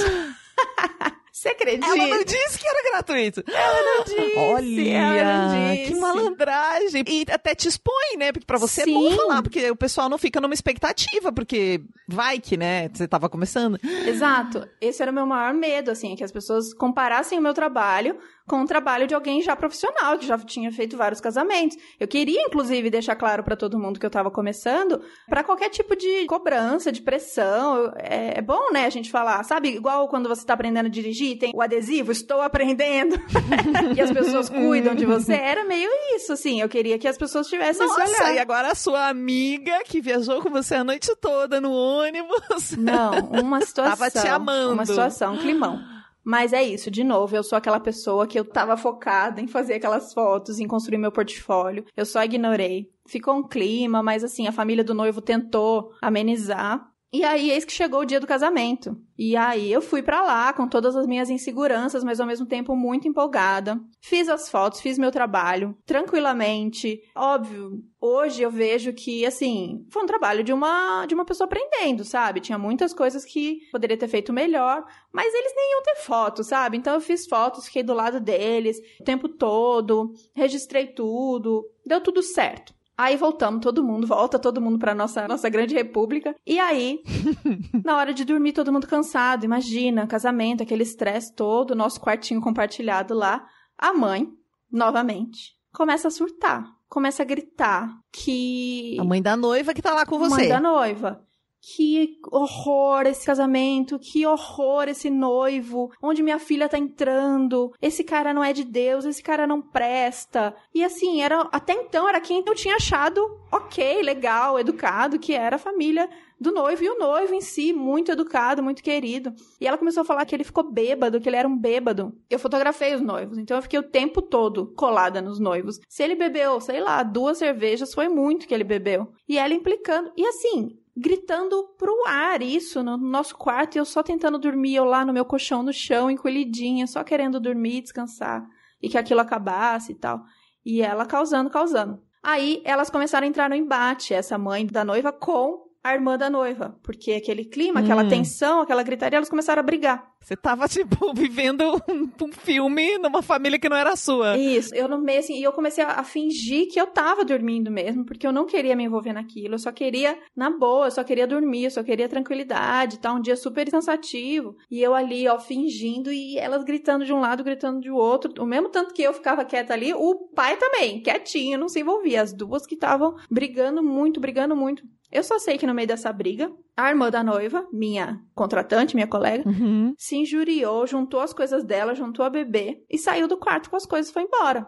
Você 1.33 1.49
acredita? 1.49 1.87
Ela 1.87 2.07
não 2.09 2.25
disse 2.25 2.59
que 2.59 2.67
era 2.67 2.91
gratuito. 2.91 3.43
Ela 3.47 3.83
não 3.83 4.05
disse, 4.05 4.37
Olha, 4.37 4.99
ela 4.99 5.49
não 5.49 5.77
que 5.77 5.83
disse. 5.85 6.01
malandragem. 6.01 7.05
E 7.07 7.25
até 7.31 7.55
te 7.55 7.69
expõe, 7.69 8.17
né? 8.19 8.33
Porque 8.33 8.45
pra 8.45 8.59
você 8.59 8.83
Sim. 8.83 8.91
é 8.91 8.95
bom 9.11 9.17
falar, 9.17 9.43
porque 9.43 9.71
o 9.71 9.77
pessoal 9.77 10.09
não 10.09 10.19
fica 10.19 10.41
numa 10.41 10.53
expectativa, 10.53 11.33
porque 11.33 11.81
vai 12.07 12.41
que, 12.41 12.57
né? 12.57 12.91
Você 12.93 13.09
tava 13.09 13.29
começando. 13.29 13.79
Exato. 14.07 14.69
Esse 14.81 15.01
era 15.01 15.11
o 15.11 15.15
meu 15.15 15.25
maior 15.25 15.55
medo, 15.55 15.91
assim, 15.91 16.15
que 16.15 16.25
as 16.25 16.33
pessoas 16.33 16.75
comparassem 16.75 17.39
o 17.39 17.43
meu 17.43 17.55
trabalho 17.55 18.19
com 18.51 18.63
o 18.63 18.67
trabalho 18.67 19.07
de 19.07 19.15
alguém 19.15 19.41
já 19.41 19.55
profissional, 19.55 20.19
que 20.19 20.27
já 20.27 20.37
tinha 20.37 20.73
feito 20.73 20.97
vários 20.97 21.21
casamentos. 21.21 21.79
Eu 22.01 22.09
queria, 22.09 22.43
inclusive, 22.43 22.91
deixar 22.91 23.15
claro 23.15 23.45
pra 23.45 23.55
todo 23.55 23.79
mundo 23.79 24.01
que 24.01 24.05
eu 24.05 24.11
tava 24.11 24.29
começando, 24.29 25.01
pra 25.29 25.45
qualquer 25.45 25.69
tipo 25.69 25.95
de 25.95 26.27
cobrança, 26.27 26.91
de 26.91 27.01
pressão. 27.01 27.93
É, 27.97 28.39
é 28.39 28.43
bom, 28.43 28.73
né, 28.73 28.87
a 28.87 28.91
gente 28.91 29.09
falar, 29.09 29.45
sabe? 29.45 29.69
Igual 29.69 30.09
quando 30.09 30.29
você 30.29 30.45
tá 30.45 30.55
aprendendo 30.55 30.87
a 30.87 30.89
dirigir, 30.89 31.39
tem 31.39 31.53
o 31.55 31.63
adesivo, 31.63 32.11
estou 32.11 32.41
aprendendo, 32.41 33.15
e 33.97 34.01
as 34.01 34.11
pessoas 34.11 34.49
cuidam 34.49 34.97
de 34.97 35.07
você. 35.07 35.35
Era 35.35 35.65
meio 35.65 35.89
isso, 36.17 36.33
assim. 36.33 36.61
Eu 36.61 36.69
queria 36.69 36.99
que 36.99 37.07
as 37.07 37.17
pessoas 37.17 37.47
tivessem 37.47 37.87
esse 37.87 37.99
Nossa, 37.99 38.25
olhar. 38.25 38.35
e 38.35 38.39
agora 38.41 38.73
a 38.73 38.75
sua 38.75 39.07
amiga 39.07 39.85
que 39.85 40.01
viajou 40.01 40.43
com 40.43 40.51
você 40.51 40.75
a 40.75 40.83
noite 40.83 41.15
toda 41.21 41.61
no 41.61 41.71
ônibus. 41.71 42.73
Não, 42.77 43.13
uma 43.31 43.61
situação. 43.61 43.95
Tava 43.97 44.11
te 44.11 44.27
amando. 44.27 44.73
Uma 44.73 44.87
situação, 44.87 45.35
um 45.35 45.39
climão. 45.39 45.90
Mas 46.25 46.53
é 46.53 46.63
isso, 46.63 46.91
de 46.91 47.03
novo, 47.03 47.35
eu 47.35 47.43
sou 47.43 47.57
aquela 47.57 47.81
pessoa 47.81 48.27
que 48.27 48.39
eu 48.39 48.45
tava 48.45 48.77
focada 48.77 49.41
em 49.41 49.47
fazer 49.47 49.75
aquelas 49.75 50.13
fotos, 50.13 50.59
em 50.59 50.67
construir 50.67 50.99
meu 50.99 51.13
portfólio. 51.13 51.85
Eu 51.97 52.05
só 52.05 52.23
ignorei. 52.23 52.91
Ficou 53.07 53.35
um 53.35 53.47
clima, 53.47 54.03
mas 54.03 54.23
assim, 54.23 54.47
a 54.47 54.53
família 54.53 54.85
do 54.85 54.95
noivo 54.95 55.21
tentou 55.21 55.93
amenizar. 56.01 56.90
E 57.13 57.25
aí, 57.25 57.51
eis 57.51 57.65
que 57.65 57.73
chegou 57.73 58.01
o 58.01 58.05
dia 58.05 58.21
do 58.21 58.27
casamento. 58.27 58.97
E 59.19 59.37
aí, 59.37 59.73
eu 59.73 59.83
fui 59.83 60.01
pra 60.01 60.23
lá 60.23 60.53
com 60.53 60.69
todas 60.69 60.95
as 60.95 61.09
minhas 61.09 61.29
inseguranças, 61.29 62.05
mas 62.05 62.21
ao 62.21 62.27
mesmo 62.27 62.47
tempo 62.47 62.77
muito 62.77 63.09
empolgada. 63.09 63.81
Fiz 64.01 64.29
as 64.29 64.49
fotos, 64.49 64.81
fiz 64.81 64.97
meu 64.97 65.11
trabalho, 65.11 65.77
tranquilamente. 65.85 67.03
Óbvio, 67.17 67.83
hoje 68.01 68.43
eu 68.43 68.51
vejo 68.51 68.93
que, 68.93 69.27
assim, 69.27 69.85
foi 69.91 70.05
um 70.05 70.07
trabalho 70.07 70.45
de 70.45 70.53
uma, 70.53 71.05
de 71.05 71.13
uma 71.13 71.25
pessoa 71.25 71.47
aprendendo, 71.47 72.05
sabe? 72.05 72.41
Tinha 72.41 72.57
muitas 72.57 72.95
coisas 72.95 73.25
que 73.25 73.59
poderia 73.73 73.99
ter 73.99 74.09
feito 74.09 74.33
melhor, 74.33 74.85
mas 75.13 75.35
eles 75.35 75.53
nem 75.57 75.73
iam 75.73 75.83
ter 75.83 75.97
foto, 75.97 76.45
sabe? 76.45 76.77
Então 76.77 76.95
eu 76.95 77.01
fiz 77.01 77.27
fotos, 77.27 77.67
fiquei 77.67 77.83
do 77.83 77.93
lado 77.93 78.21
deles 78.21 78.79
o 79.01 79.05
tempo 79.05 79.29
todo, 79.29 80.13
registrei 80.33 80.87
tudo, 80.87 81.69
deu 81.85 82.01
tudo 82.01 82.23
certo. 82.23 82.73
Aí 83.01 83.17
voltamos, 83.17 83.63
todo 83.63 83.83
mundo, 83.83 84.07
volta 84.07 84.39
todo 84.39 84.61
mundo 84.61 84.79
pra 84.79 84.95
nossa, 84.95 85.27
nossa 85.27 85.49
grande 85.49 85.75
república. 85.75 86.37
E 86.47 86.61
aí, 86.61 87.01
na 87.83 87.97
hora 87.97 88.13
de 88.13 88.27
dormir, 88.27 88.53
todo 88.53 88.71
mundo 88.71 88.87
cansado. 88.87 89.43
Imagina, 89.43 90.07
casamento, 90.07 90.63
aquele 90.63 90.83
estresse 90.83 91.35
todo, 91.35 91.75
nosso 91.75 91.99
quartinho 91.99 92.43
compartilhado 92.43 93.15
lá. 93.15 93.43
A 93.79 93.95
mãe, 93.95 94.29
novamente, 94.71 95.57
começa 95.73 96.09
a 96.09 96.11
surtar. 96.11 96.63
Começa 96.91 97.23
a 97.23 97.25
gritar 97.25 97.91
que. 98.13 98.99
A 99.01 99.05
mãe 99.05 99.23
da 99.23 99.35
noiva 99.35 99.73
que 99.73 99.81
tá 99.81 99.95
lá 99.95 100.05
com 100.05 100.19
você. 100.19 100.37
Mãe 100.37 100.49
da 100.51 100.61
noiva. 100.61 101.27
Que 101.61 102.19
horror 102.33 103.07
esse 103.07 103.27
casamento, 103.27 103.99
que 103.99 104.27
horror 104.27 104.89
esse 104.89 105.11
noivo, 105.11 105.91
onde 106.03 106.23
minha 106.23 106.39
filha 106.39 106.69
tá 106.69 106.79
entrando. 106.79 107.73
Esse 107.81 108.03
cara 108.03 108.33
não 108.33 108.43
é 108.43 108.53
de 108.53 108.65
Deus, 108.65 109.05
esse 109.05 109.23
cara 109.23 109.47
não 109.47 109.61
presta. 109.61 110.55
E 110.75 110.83
assim, 110.83 111.21
era 111.21 111.43
até 111.53 111.75
então 111.75 112.09
era 112.09 112.21
quem 112.21 112.43
eu 112.47 112.55
tinha 112.55 112.77
achado 112.77 113.21
ok, 113.53 114.03
legal, 114.03 114.59
educado, 114.59 115.19
que 115.19 115.35
era 115.35 115.57
a 115.57 115.59
família 115.59 116.09
do 116.41 116.53
noivo 116.53 116.83
e 116.83 116.89
o 116.89 116.99
noivo 116.99 117.35
em 117.35 117.41
si, 117.41 117.73
muito 117.73 118.11
educado, 118.11 118.63
muito 118.63 118.83
querido. 118.83 119.35
E 119.61 119.67
ela 119.67 119.77
começou 119.77 120.01
a 120.01 120.07
falar 120.07 120.25
que 120.25 120.35
ele 120.35 120.45
ficou 120.45 120.73
bêbado, 120.73 121.21
que 121.21 121.29
ele 121.29 121.37
era 121.37 121.47
um 121.47 121.57
bêbado. 121.57 122.15
Eu 122.31 122.39
fotografei 122.39 122.95
os 122.95 123.03
noivos, 123.03 123.37
então 123.37 123.57
eu 123.57 123.63
fiquei 123.63 123.79
o 123.79 123.89
tempo 123.89 124.23
todo 124.23 124.73
colada 124.75 125.21
nos 125.21 125.39
noivos. 125.39 125.79
Se 125.87 126.03
ele 126.03 126.15
bebeu, 126.15 126.61
sei 126.61 126.81
lá, 126.81 127.03
duas 127.03 127.37
cervejas, 127.37 127.93
foi 127.93 128.09
muito 128.09 128.49
que 128.49 128.55
ele 128.55 128.65
bebeu. 128.65 129.13
E 129.29 129.39
ela 129.39 129.53
implicando. 129.53 130.11
E 130.17 130.27
assim, 130.27 130.79
gritando 130.97 131.75
pro 131.79 131.95
ar 132.07 132.43
isso 132.43 132.83
no 132.83 132.97
nosso 132.97 133.37
quarto 133.37 133.77
e 133.77 133.79
eu 133.79 133.85
só 133.85 134.03
tentando 134.03 134.39
dormir, 134.39 134.75
eu 134.75 134.85
lá 134.85 135.05
no 135.05 135.13
meu 135.13 135.25
colchão 135.25 135.63
no 135.63 135.73
chão, 135.73 136.11
encolhidinha, 136.11 136.87
só 136.87 137.05
querendo 137.05 137.41
dormir, 137.41 137.83
descansar 137.83 138.47
e 138.83 138.89
que 138.89 138.99
aquilo 138.99 139.21
acabasse 139.21 139.93
e 139.93 139.95
tal. 139.95 140.25
E 140.65 140.83
ela 140.83 141.07
causando, 141.07 141.51
causando. 141.51 142.03
Aí 142.23 142.61
elas 142.65 142.91
começaram 142.91 143.27
a 143.27 143.29
entrar 143.29 143.49
no 143.49 143.55
embate, 143.55 144.13
essa 144.13 144.37
mãe 144.37 144.67
da 144.67 144.85
noiva 144.85 145.13
com 145.13 145.70
a 145.83 145.95
irmã 145.95 146.19
da 146.19 146.29
noiva, 146.29 146.79
porque 146.83 147.13
aquele 147.13 147.45
clima, 147.45 147.81
aquela 147.81 148.03
Hum. 148.05 148.09
tensão, 148.09 148.61
aquela 148.61 148.83
gritaria, 148.83 149.17
elas 149.17 149.31
começaram 149.31 149.61
a 149.61 149.63
brigar. 149.63 150.09
Você 150.21 150.37
tava, 150.37 150.69
tipo, 150.69 151.15
vivendo 151.15 151.63
um, 151.89 152.11
um 152.23 152.33
filme 152.33 152.99
numa 152.99 153.23
família 153.23 153.59
que 153.59 153.69
não 153.69 153.77
era 153.77 153.97
sua. 153.97 154.37
Isso, 154.37 154.75
eu 154.75 154.87
no 154.87 155.01
meio 155.01 155.21
assim, 155.21 155.39
e 155.39 155.43
eu 155.43 155.53
comecei 155.53 155.83
a, 155.83 155.93
a 156.01 156.05
fingir 156.05 156.69
que 156.71 156.79
eu 156.79 156.87
tava 156.87 157.25
dormindo 157.25 157.71
mesmo, 157.71 158.05
porque 158.05 158.27
eu 158.27 158.33
não 158.33 158.45
queria 158.45 158.77
me 158.77 158.85
envolver 158.85 159.15
naquilo, 159.15 159.55
eu 159.55 159.59
só 159.59 159.73
queria, 159.73 160.19
na 160.37 160.51
boa, 160.51 160.87
eu 160.87 160.91
só 160.91 161.03
queria 161.03 161.27
dormir, 161.27 161.65
eu 161.65 161.71
só 161.71 161.83
queria 161.83 162.09
tranquilidade, 162.09 162.99
tá? 162.99 163.13
Um 163.15 163.21
dia 163.21 163.37
super 163.37 163.71
cansativo. 163.71 164.55
E 164.71 164.83
eu 164.83 164.95
ali, 164.95 165.27
ó, 165.27 165.39
fingindo, 165.39 166.13
e 166.13 166.37
elas 166.39 166.63
gritando 166.65 167.05
de 167.07 167.13
um 167.13 167.21
lado, 167.21 167.43
gritando 167.43 167.81
de 167.81 167.91
outro. 167.91 168.31
O 168.43 168.47
mesmo 168.47 168.69
tanto 168.69 168.93
que 168.93 169.03
eu 169.03 169.15
ficava 169.15 169.45
quieta 169.45 169.73
ali, 169.73 169.95
o 169.95 170.29
pai 170.35 170.57
também, 170.59 171.01
quietinho, 171.03 171.59
não 171.59 171.69
se 171.69 171.81
envolvia. 171.81 172.21
As 172.21 172.35
duas 172.35 172.67
que 172.67 172.75
estavam 172.75 173.15
brigando 173.31 173.83
muito, 173.83 174.21
brigando 174.21 174.55
muito. 174.55 174.83
Eu 175.13 175.23
só 175.25 175.39
sei 175.39 175.59
que 175.59 175.67
no 175.67 175.75
meio 175.75 175.89
dessa 175.89 176.13
briga, 176.13 176.53
a 176.77 176.89
irmã 176.89 177.11
da 177.11 177.23
noiva, 177.23 177.67
minha 177.73 178.21
contratante, 178.35 178.95
minha 178.95 179.07
colega, 179.07 179.49
Uhum. 179.49 179.93
se 179.99 180.17
injuriou, 180.17 180.87
juntou 180.87 181.21
as 181.21 181.33
coisas 181.33 181.65
dela, 181.65 181.95
juntou 181.95 182.25
a 182.25 182.31
bebê 182.31 182.85
e 182.89 182.97
saiu 182.97 183.27
do 183.27 183.37
quarto 183.37 183.69
com 183.71 183.77
as 183.77 183.85
coisas 183.87 184.11
e 184.11 184.13
foi 184.13 184.23
embora. 184.23 184.67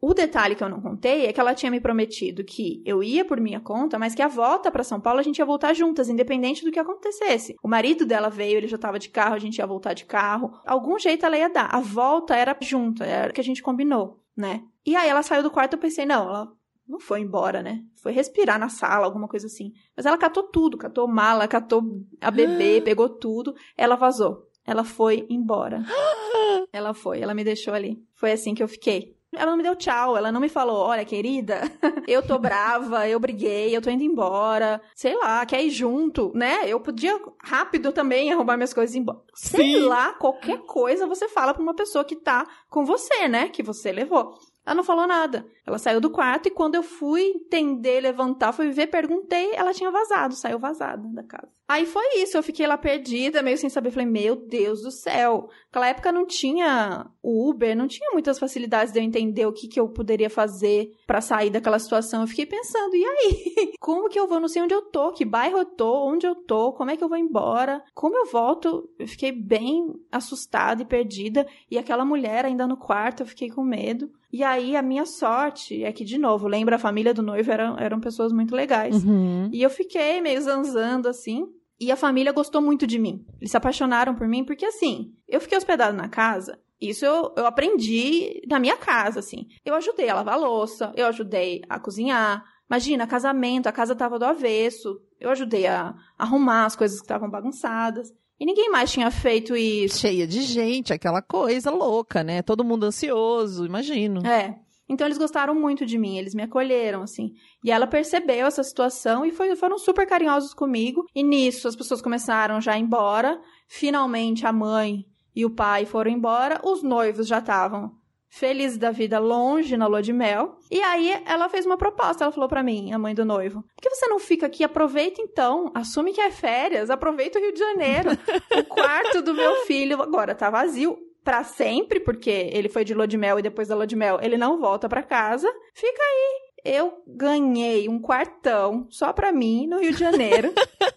O 0.00 0.12
detalhe 0.12 0.54
que 0.56 0.62
eu 0.64 0.68
não 0.68 0.80
contei 0.80 1.26
é 1.26 1.32
que 1.32 1.38
ela 1.40 1.54
tinha 1.54 1.70
me 1.70 1.80
prometido 1.80 2.42
que 2.44 2.82
eu 2.84 3.02
ia 3.02 3.24
por 3.24 3.40
minha 3.40 3.60
conta, 3.60 3.98
mas 3.98 4.14
que 4.14 4.22
a 4.22 4.26
volta 4.28 4.70
pra 4.70 4.82
São 4.82 5.00
Paulo 5.00 5.20
a 5.20 5.22
gente 5.22 5.38
ia 5.38 5.44
voltar 5.44 5.72
juntas, 5.74 6.08
independente 6.08 6.64
do 6.64 6.70
que 6.72 6.78
acontecesse. 6.78 7.54
O 7.62 7.68
marido 7.68 8.04
dela 8.04 8.28
veio, 8.28 8.56
ele 8.56 8.66
já 8.68 8.78
tava 8.78 8.98
de 8.98 9.08
carro, 9.08 9.34
a 9.34 9.38
gente 9.38 9.58
ia 9.58 9.66
voltar 9.66 9.94
de 9.94 10.04
carro. 10.04 10.52
Algum 10.66 10.98
jeito 10.98 11.24
ela 11.24 11.38
ia 11.38 11.48
dar. 11.48 11.68
A 11.72 11.80
volta 11.80 12.34
era 12.34 12.56
junta, 12.60 13.04
era 13.04 13.30
o 13.30 13.34
que 13.34 13.40
a 13.40 13.44
gente 13.44 13.62
combinou, 13.62 14.20
né? 14.36 14.62
E 14.84 14.96
aí 14.96 15.08
ela 15.08 15.22
saiu 15.22 15.42
do 15.42 15.50
quarto, 15.50 15.74
eu 15.74 15.78
pensei, 15.78 16.04
não, 16.06 16.28
ela 16.28 16.48
não 16.88 17.00
foi 17.00 17.20
embora, 17.20 17.62
né? 17.62 17.82
Foi 17.96 18.12
respirar 18.12 18.58
na 18.58 18.68
sala, 18.68 19.04
alguma 19.04 19.28
coisa 19.28 19.46
assim. 19.46 19.72
Mas 19.96 20.06
ela 20.06 20.16
catou 20.16 20.44
tudo, 20.44 20.78
catou 20.78 21.08
mala, 21.08 21.48
catou 21.48 21.82
a 22.20 22.30
bebê, 22.30 22.80
pegou 22.84 23.08
tudo. 23.08 23.54
Ela 23.76 23.96
vazou. 23.96 24.48
Ela 24.64 24.84
foi 24.84 25.26
embora. 25.28 25.82
Ela 26.72 26.92
foi, 26.92 27.20
ela 27.20 27.32
me 27.32 27.44
deixou 27.44 27.72
ali. 27.72 28.02
Foi 28.14 28.32
assim 28.32 28.54
que 28.54 28.62
eu 28.62 28.68
fiquei. 28.68 29.16
Ela 29.32 29.50
não 29.50 29.56
me 29.56 29.62
deu 29.62 29.76
tchau, 29.76 30.16
ela 30.16 30.32
não 30.32 30.40
me 30.40 30.48
falou, 30.48 30.78
olha, 30.78 31.04
querida, 31.04 31.60
eu 32.08 32.22
tô 32.22 32.38
brava, 32.38 33.08
eu 33.08 33.20
briguei, 33.20 33.76
eu 33.76 33.82
tô 33.82 33.90
indo 33.90 34.02
embora, 34.02 34.80
sei 34.94 35.14
lá, 35.14 35.44
quer 35.44 35.62
ir 35.62 35.70
junto, 35.70 36.32
né? 36.34 36.60
Eu 36.66 36.80
podia 36.80 37.20
rápido 37.42 37.92
também 37.92 38.32
arrumar 38.32 38.56
minhas 38.56 38.72
coisas 38.72 38.94
e 38.94 38.98
ir 38.98 39.00
embora. 39.02 39.20
Sei 39.34 39.74
Sim. 39.74 39.80
lá, 39.80 40.12
qualquer 40.14 40.58
coisa 40.60 41.06
você 41.06 41.28
fala 41.28 41.52
pra 41.52 41.62
uma 41.62 41.74
pessoa 41.74 42.04
que 42.04 42.16
tá 42.16 42.46
com 42.70 42.84
você, 42.84 43.28
né? 43.28 43.48
Que 43.48 43.62
você 43.62 43.92
levou. 43.92 44.38
Ela 44.64 44.74
não 44.76 44.84
falou 44.84 45.06
nada. 45.06 45.46
Ela 45.66 45.78
saiu 45.78 46.00
do 46.00 46.10
quarto 46.10 46.46
e 46.46 46.50
quando 46.50 46.76
eu 46.76 46.82
fui 46.82 47.22
entender, 47.22 48.00
levantar, 48.00 48.52
fui 48.52 48.70
ver, 48.70 48.86
perguntei, 48.86 49.52
ela 49.54 49.74
tinha 49.74 49.90
vazado, 49.90 50.34
saiu 50.34 50.60
vazada 50.60 51.08
da 51.08 51.24
casa. 51.24 51.56
Aí 51.68 51.84
foi 51.84 52.22
isso, 52.22 52.36
eu 52.36 52.42
fiquei 52.44 52.64
lá 52.64 52.78
perdida, 52.78 53.42
meio 53.42 53.58
sem 53.58 53.68
saber. 53.68 53.90
Falei, 53.90 54.06
meu 54.06 54.36
Deus 54.36 54.82
do 54.82 54.90
céu. 54.92 55.48
Naquela 55.66 55.88
época 55.88 56.12
não 56.12 56.24
tinha 56.24 57.10
Uber, 57.20 57.76
não 57.76 57.88
tinha 57.88 58.08
muitas 58.12 58.38
facilidades 58.38 58.92
de 58.92 59.00
eu 59.00 59.02
entender 59.02 59.46
o 59.46 59.52
que, 59.52 59.66
que 59.66 59.80
eu 59.80 59.88
poderia 59.88 60.30
fazer 60.30 60.92
pra 61.08 61.20
sair 61.20 61.50
daquela 61.50 61.80
situação. 61.80 62.20
Eu 62.20 62.28
fiquei 62.28 62.46
pensando, 62.46 62.94
e 62.94 63.04
aí? 63.04 63.72
Como 63.80 64.08
que 64.08 64.18
eu 64.18 64.28
vou? 64.28 64.38
Não 64.38 64.46
sei 64.46 64.62
onde 64.62 64.74
eu 64.74 64.82
tô, 64.82 65.10
que 65.10 65.24
bairro 65.24 65.58
eu 65.58 65.64
tô, 65.64 66.08
onde 66.08 66.24
eu 66.24 66.36
tô, 66.36 66.72
como 66.72 66.90
é 66.90 66.96
que 66.96 67.02
eu 67.02 67.08
vou 67.08 67.18
embora? 67.18 67.82
Como 67.94 68.16
eu 68.16 68.26
volto? 68.26 68.88
Eu 68.98 69.08
fiquei 69.08 69.32
bem 69.32 69.92
assustada 70.10 70.82
e 70.82 70.86
perdida. 70.86 71.46
E 71.68 71.78
aquela 71.78 72.04
mulher 72.04 72.44
ainda 72.44 72.66
no 72.66 72.76
quarto, 72.76 73.22
eu 73.22 73.26
fiquei 73.26 73.50
com 73.50 73.64
medo. 73.64 74.10
E 74.32 74.42
aí, 74.42 74.76
a 74.76 74.82
minha 74.82 75.06
sorte 75.06 75.55
é 75.82 75.92
que, 75.92 76.04
de 76.04 76.18
novo, 76.18 76.48
lembra, 76.48 76.76
a 76.76 76.78
família 76.78 77.14
do 77.14 77.22
noivo 77.22 77.50
eram, 77.50 77.78
eram 77.78 78.00
pessoas 78.00 78.32
muito 78.32 78.54
legais. 78.54 79.04
Uhum. 79.04 79.48
E 79.52 79.62
eu 79.62 79.70
fiquei 79.70 80.20
meio 80.20 80.40
zanzando 80.40 81.08
assim. 81.08 81.46
E 81.78 81.92
a 81.92 81.96
família 81.96 82.32
gostou 82.32 82.62
muito 82.62 82.86
de 82.86 82.98
mim. 82.98 83.24
Eles 83.38 83.50
se 83.50 83.56
apaixonaram 83.56 84.14
por 84.14 84.26
mim, 84.26 84.44
porque 84.44 84.64
assim, 84.64 85.12
eu 85.28 85.40
fiquei 85.40 85.58
hospedada 85.58 85.92
na 85.92 86.08
casa. 86.08 86.58
Isso 86.80 87.04
eu, 87.04 87.32
eu 87.36 87.46
aprendi 87.46 88.42
na 88.48 88.58
minha 88.58 88.76
casa, 88.76 89.20
assim. 89.20 89.46
Eu 89.64 89.74
ajudei 89.74 90.08
a 90.08 90.14
lavar 90.14 90.34
a 90.34 90.38
louça, 90.38 90.92
eu 90.96 91.06
ajudei 91.06 91.62
a 91.68 91.78
cozinhar. 91.78 92.44
Imagina, 92.68 93.06
casamento, 93.06 93.66
a 93.66 93.72
casa 93.72 93.94
tava 93.94 94.18
do 94.18 94.24
avesso. 94.24 95.00
Eu 95.20 95.30
ajudei 95.30 95.66
a 95.66 95.94
arrumar 96.18 96.66
as 96.66 96.76
coisas 96.76 96.98
que 96.98 97.04
estavam 97.04 97.30
bagunçadas. 97.30 98.12
E 98.38 98.44
ninguém 98.44 98.70
mais 98.70 98.92
tinha 98.92 99.10
feito 99.10 99.56
isso. 99.56 99.98
Cheia 99.98 100.26
de 100.26 100.42
gente, 100.42 100.92
aquela 100.92 101.22
coisa 101.22 101.70
louca, 101.70 102.22
né? 102.22 102.42
Todo 102.42 102.64
mundo 102.64 102.84
ansioso, 102.84 103.64
imagino. 103.64 104.26
É. 104.26 104.58
Então 104.88 105.06
eles 105.06 105.18
gostaram 105.18 105.54
muito 105.54 105.84
de 105.84 105.98
mim, 105.98 106.16
eles 106.16 106.34
me 106.34 106.42
acolheram, 106.42 107.02
assim. 107.02 107.32
E 107.64 107.70
ela 107.70 107.86
percebeu 107.86 108.46
essa 108.46 108.62
situação 108.62 109.24
e 109.24 109.32
foi, 109.32 109.54
foram 109.56 109.78
super 109.78 110.06
carinhosos 110.06 110.54
comigo. 110.54 111.04
E 111.14 111.22
nisso 111.22 111.66
as 111.66 111.76
pessoas 111.76 112.00
começaram 112.00 112.60
já 112.60 112.72
a 112.72 112.78
ir 112.78 112.82
embora. 112.82 113.40
Finalmente 113.68 114.46
a 114.46 114.52
mãe 114.52 115.04
e 115.34 115.44
o 115.44 115.50
pai 115.50 115.84
foram 115.84 116.10
embora. 116.10 116.60
Os 116.64 116.82
noivos 116.82 117.26
já 117.26 117.38
estavam 117.38 117.92
felizes 118.28 118.76
da 118.76 118.90
vida 118.90 119.18
longe 119.18 119.76
na 119.76 119.86
lua 119.86 120.02
de 120.02 120.12
mel. 120.12 120.58
E 120.70 120.80
aí 120.80 121.22
ela 121.24 121.48
fez 121.48 121.64
uma 121.64 121.76
proposta, 121.76 122.24
ela 122.24 122.32
falou 122.32 122.48
pra 122.48 122.62
mim, 122.62 122.92
a 122.92 122.98
mãe 122.98 123.14
do 123.14 123.24
noivo: 123.24 123.62
"Por 123.62 123.82
que 123.82 123.90
você 123.90 124.06
não 124.06 124.18
fica 124.18 124.46
aqui? 124.46 124.62
Aproveita 124.62 125.20
então, 125.20 125.70
assume 125.74 126.12
que 126.12 126.20
é 126.20 126.30
férias, 126.30 126.90
aproveita 126.90 127.38
o 127.38 127.42
Rio 127.42 127.52
de 127.52 127.58
Janeiro. 127.58 128.10
o 128.56 128.64
quarto 128.64 129.22
do 129.22 129.34
meu 129.34 129.64
filho 129.64 130.00
agora 130.00 130.34
tá 130.34 130.50
vazio 130.50 130.98
pra 131.26 131.42
sempre, 131.42 131.98
porque 131.98 132.30
ele 132.52 132.68
foi 132.68 132.84
de 132.84 132.94
lua 132.94 133.08
de 133.08 133.18
mel 133.18 133.36
e 133.36 133.42
depois 133.42 133.66
da 133.66 133.74
lua 133.74 133.84
de 133.84 133.96
mel 133.96 134.20
ele 134.22 134.38
não 134.38 134.60
volta 134.60 134.88
pra 134.88 135.02
casa. 135.02 135.52
Fica 135.74 136.00
aí. 136.00 136.52
Eu 136.64 137.02
ganhei 137.04 137.88
um 137.88 137.98
quartão 137.98 138.86
só 138.90 139.12
pra 139.12 139.32
mim 139.32 139.66
no 139.66 139.80
Rio 139.80 139.90
de 139.90 139.98
Janeiro. 139.98 140.52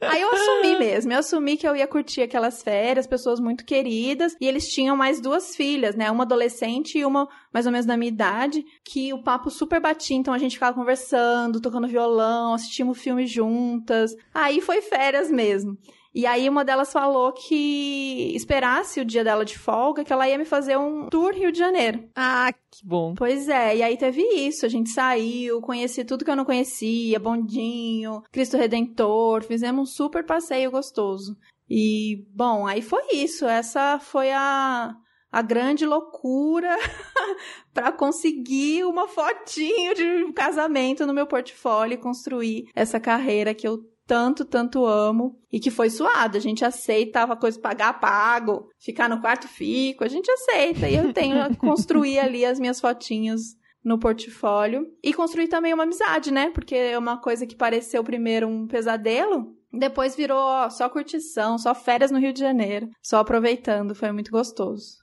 Aí 0.00 0.22
eu 0.22 0.32
assumi 0.32 0.78
mesmo, 0.78 1.12
eu 1.12 1.18
assumi 1.18 1.58
que 1.58 1.68
eu 1.68 1.76
ia 1.76 1.86
curtir 1.86 2.22
aquelas 2.22 2.62
férias, 2.62 3.06
pessoas 3.06 3.38
muito 3.38 3.66
queridas, 3.66 4.34
e 4.40 4.46
eles 4.46 4.66
tinham 4.72 4.96
mais 4.96 5.20
duas 5.20 5.54
filhas, 5.54 5.94
né? 5.94 6.10
Uma 6.10 6.24
adolescente 6.24 6.96
e 6.98 7.04
uma 7.04 7.28
mais 7.52 7.66
ou 7.66 7.72
menos 7.72 7.84
da 7.84 7.98
minha 7.98 8.08
idade, 8.08 8.64
que 8.82 9.12
o 9.12 9.22
papo 9.22 9.50
super 9.50 9.78
batia, 9.78 10.16
então 10.16 10.32
a 10.32 10.38
gente 10.38 10.54
ficava 10.54 10.74
conversando, 10.74 11.60
tocando 11.60 11.86
violão, 11.86 12.54
assistimos 12.54 12.98
filme 12.98 13.26
juntas. 13.26 14.12
Aí 14.32 14.62
foi 14.62 14.80
férias 14.80 15.30
mesmo. 15.30 15.76
E 16.16 16.24
aí 16.24 16.48
uma 16.48 16.64
delas 16.64 16.90
falou 16.90 17.30
que 17.30 18.32
esperasse 18.34 18.98
o 18.98 19.04
dia 19.04 19.22
dela 19.22 19.44
de 19.44 19.58
folga, 19.58 20.02
que 20.02 20.10
ela 20.10 20.26
ia 20.26 20.38
me 20.38 20.46
fazer 20.46 20.78
um 20.78 21.10
tour 21.10 21.34
Rio 21.34 21.52
de 21.52 21.58
Janeiro. 21.58 22.08
Ah, 22.16 22.50
que 22.70 22.86
bom. 22.86 23.14
Pois 23.14 23.50
é, 23.50 23.76
e 23.76 23.82
aí 23.82 23.98
teve 23.98 24.22
isso, 24.22 24.64
a 24.64 24.68
gente 24.70 24.88
saiu, 24.88 25.60
conheci 25.60 26.06
tudo 26.06 26.24
que 26.24 26.30
eu 26.30 26.36
não 26.36 26.46
conhecia, 26.46 27.20
Bondinho, 27.20 28.22
Cristo 28.32 28.56
Redentor, 28.56 29.44
fizemos 29.44 29.82
um 29.82 29.84
super 29.92 30.24
passeio 30.24 30.70
gostoso. 30.70 31.36
E, 31.68 32.24
bom, 32.34 32.66
aí 32.66 32.80
foi 32.80 33.02
isso, 33.12 33.44
essa 33.44 33.98
foi 33.98 34.32
a, 34.32 34.94
a 35.30 35.42
grande 35.42 35.84
loucura 35.84 36.74
para 37.74 37.92
conseguir 37.92 38.84
uma 38.84 39.06
fotinho 39.06 39.94
de 39.94 40.32
casamento 40.32 41.06
no 41.06 41.12
meu 41.12 41.26
portfólio 41.26 41.92
e 41.92 42.00
construir 42.00 42.70
essa 42.74 42.98
carreira 42.98 43.52
que 43.52 43.68
eu 43.68 43.84
tanto, 44.06 44.44
tanto 44.44 44.86
amo 44.86 45.38
e 45.52 45.58
que 45.58 45.70
foi 45.70 45.90
suado. 45.90 46.36
A 46.36 46.40
gente 46.40 46.64
aceitava 46.64 47.36
coisa 47.36 47.58
pagar 47.58 48.00
pago, 48.00 48.68
ficar 48.78 49.08
no 49.08 49.20
quarto 49.20 49.48
fico, 49.48 50.04
a 50.04 50.08
gente 50.08 50.30
aceita. 50.30 50.88
E 50.88 50.96
eu 50.96 51.12
tenho 51.12 51.42
a 51.42 51.54
construir 51.54 52.18
ali 52.18 52.44
as 52.44 52.58
minhas 52.58 52.80
fotinhas 52.80 53.56
no 53.84 53.98
portfólio 53.98 54.86
e 55.02 55.14
construir 55.14 55.48
também 55.48 55.72
uma 55.72 55.84
amizade, 55.84 56.32
né? 56.32 56.50
Porque 56.50 56.74
é 56.74 56.98
uma 56.98 57.18
coisa 57.18 57.46
que 57.46 57.54
pareceu 57.54 58.02
primeiro 58.02 58.48
um 58.48 58.66
pesadelo, 58.66 59.54
depois 59.72 60.16
virou 60.16 60.38
ó, 60.38 60.68
só 60.70 60.88
curtição, 60.88 61.58
só 61.58 61.74
férias 61.74 62.10
no 62.10 62.18
Rio 62.18 62.32
de 62.32 62.40
Janeiro, 62.40 62.88
só 63.02 63.18
aproveitando, 63.18 63.94
foi 63.94 64.10
muito 64.10 64.30
gostoso. 64.30 64.96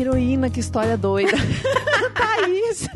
Heroína, 0.00 0.50
que 0.50 0.60
história 0.60 0.96
doida. 0.96 1.36
Thaís. 2.14 2.88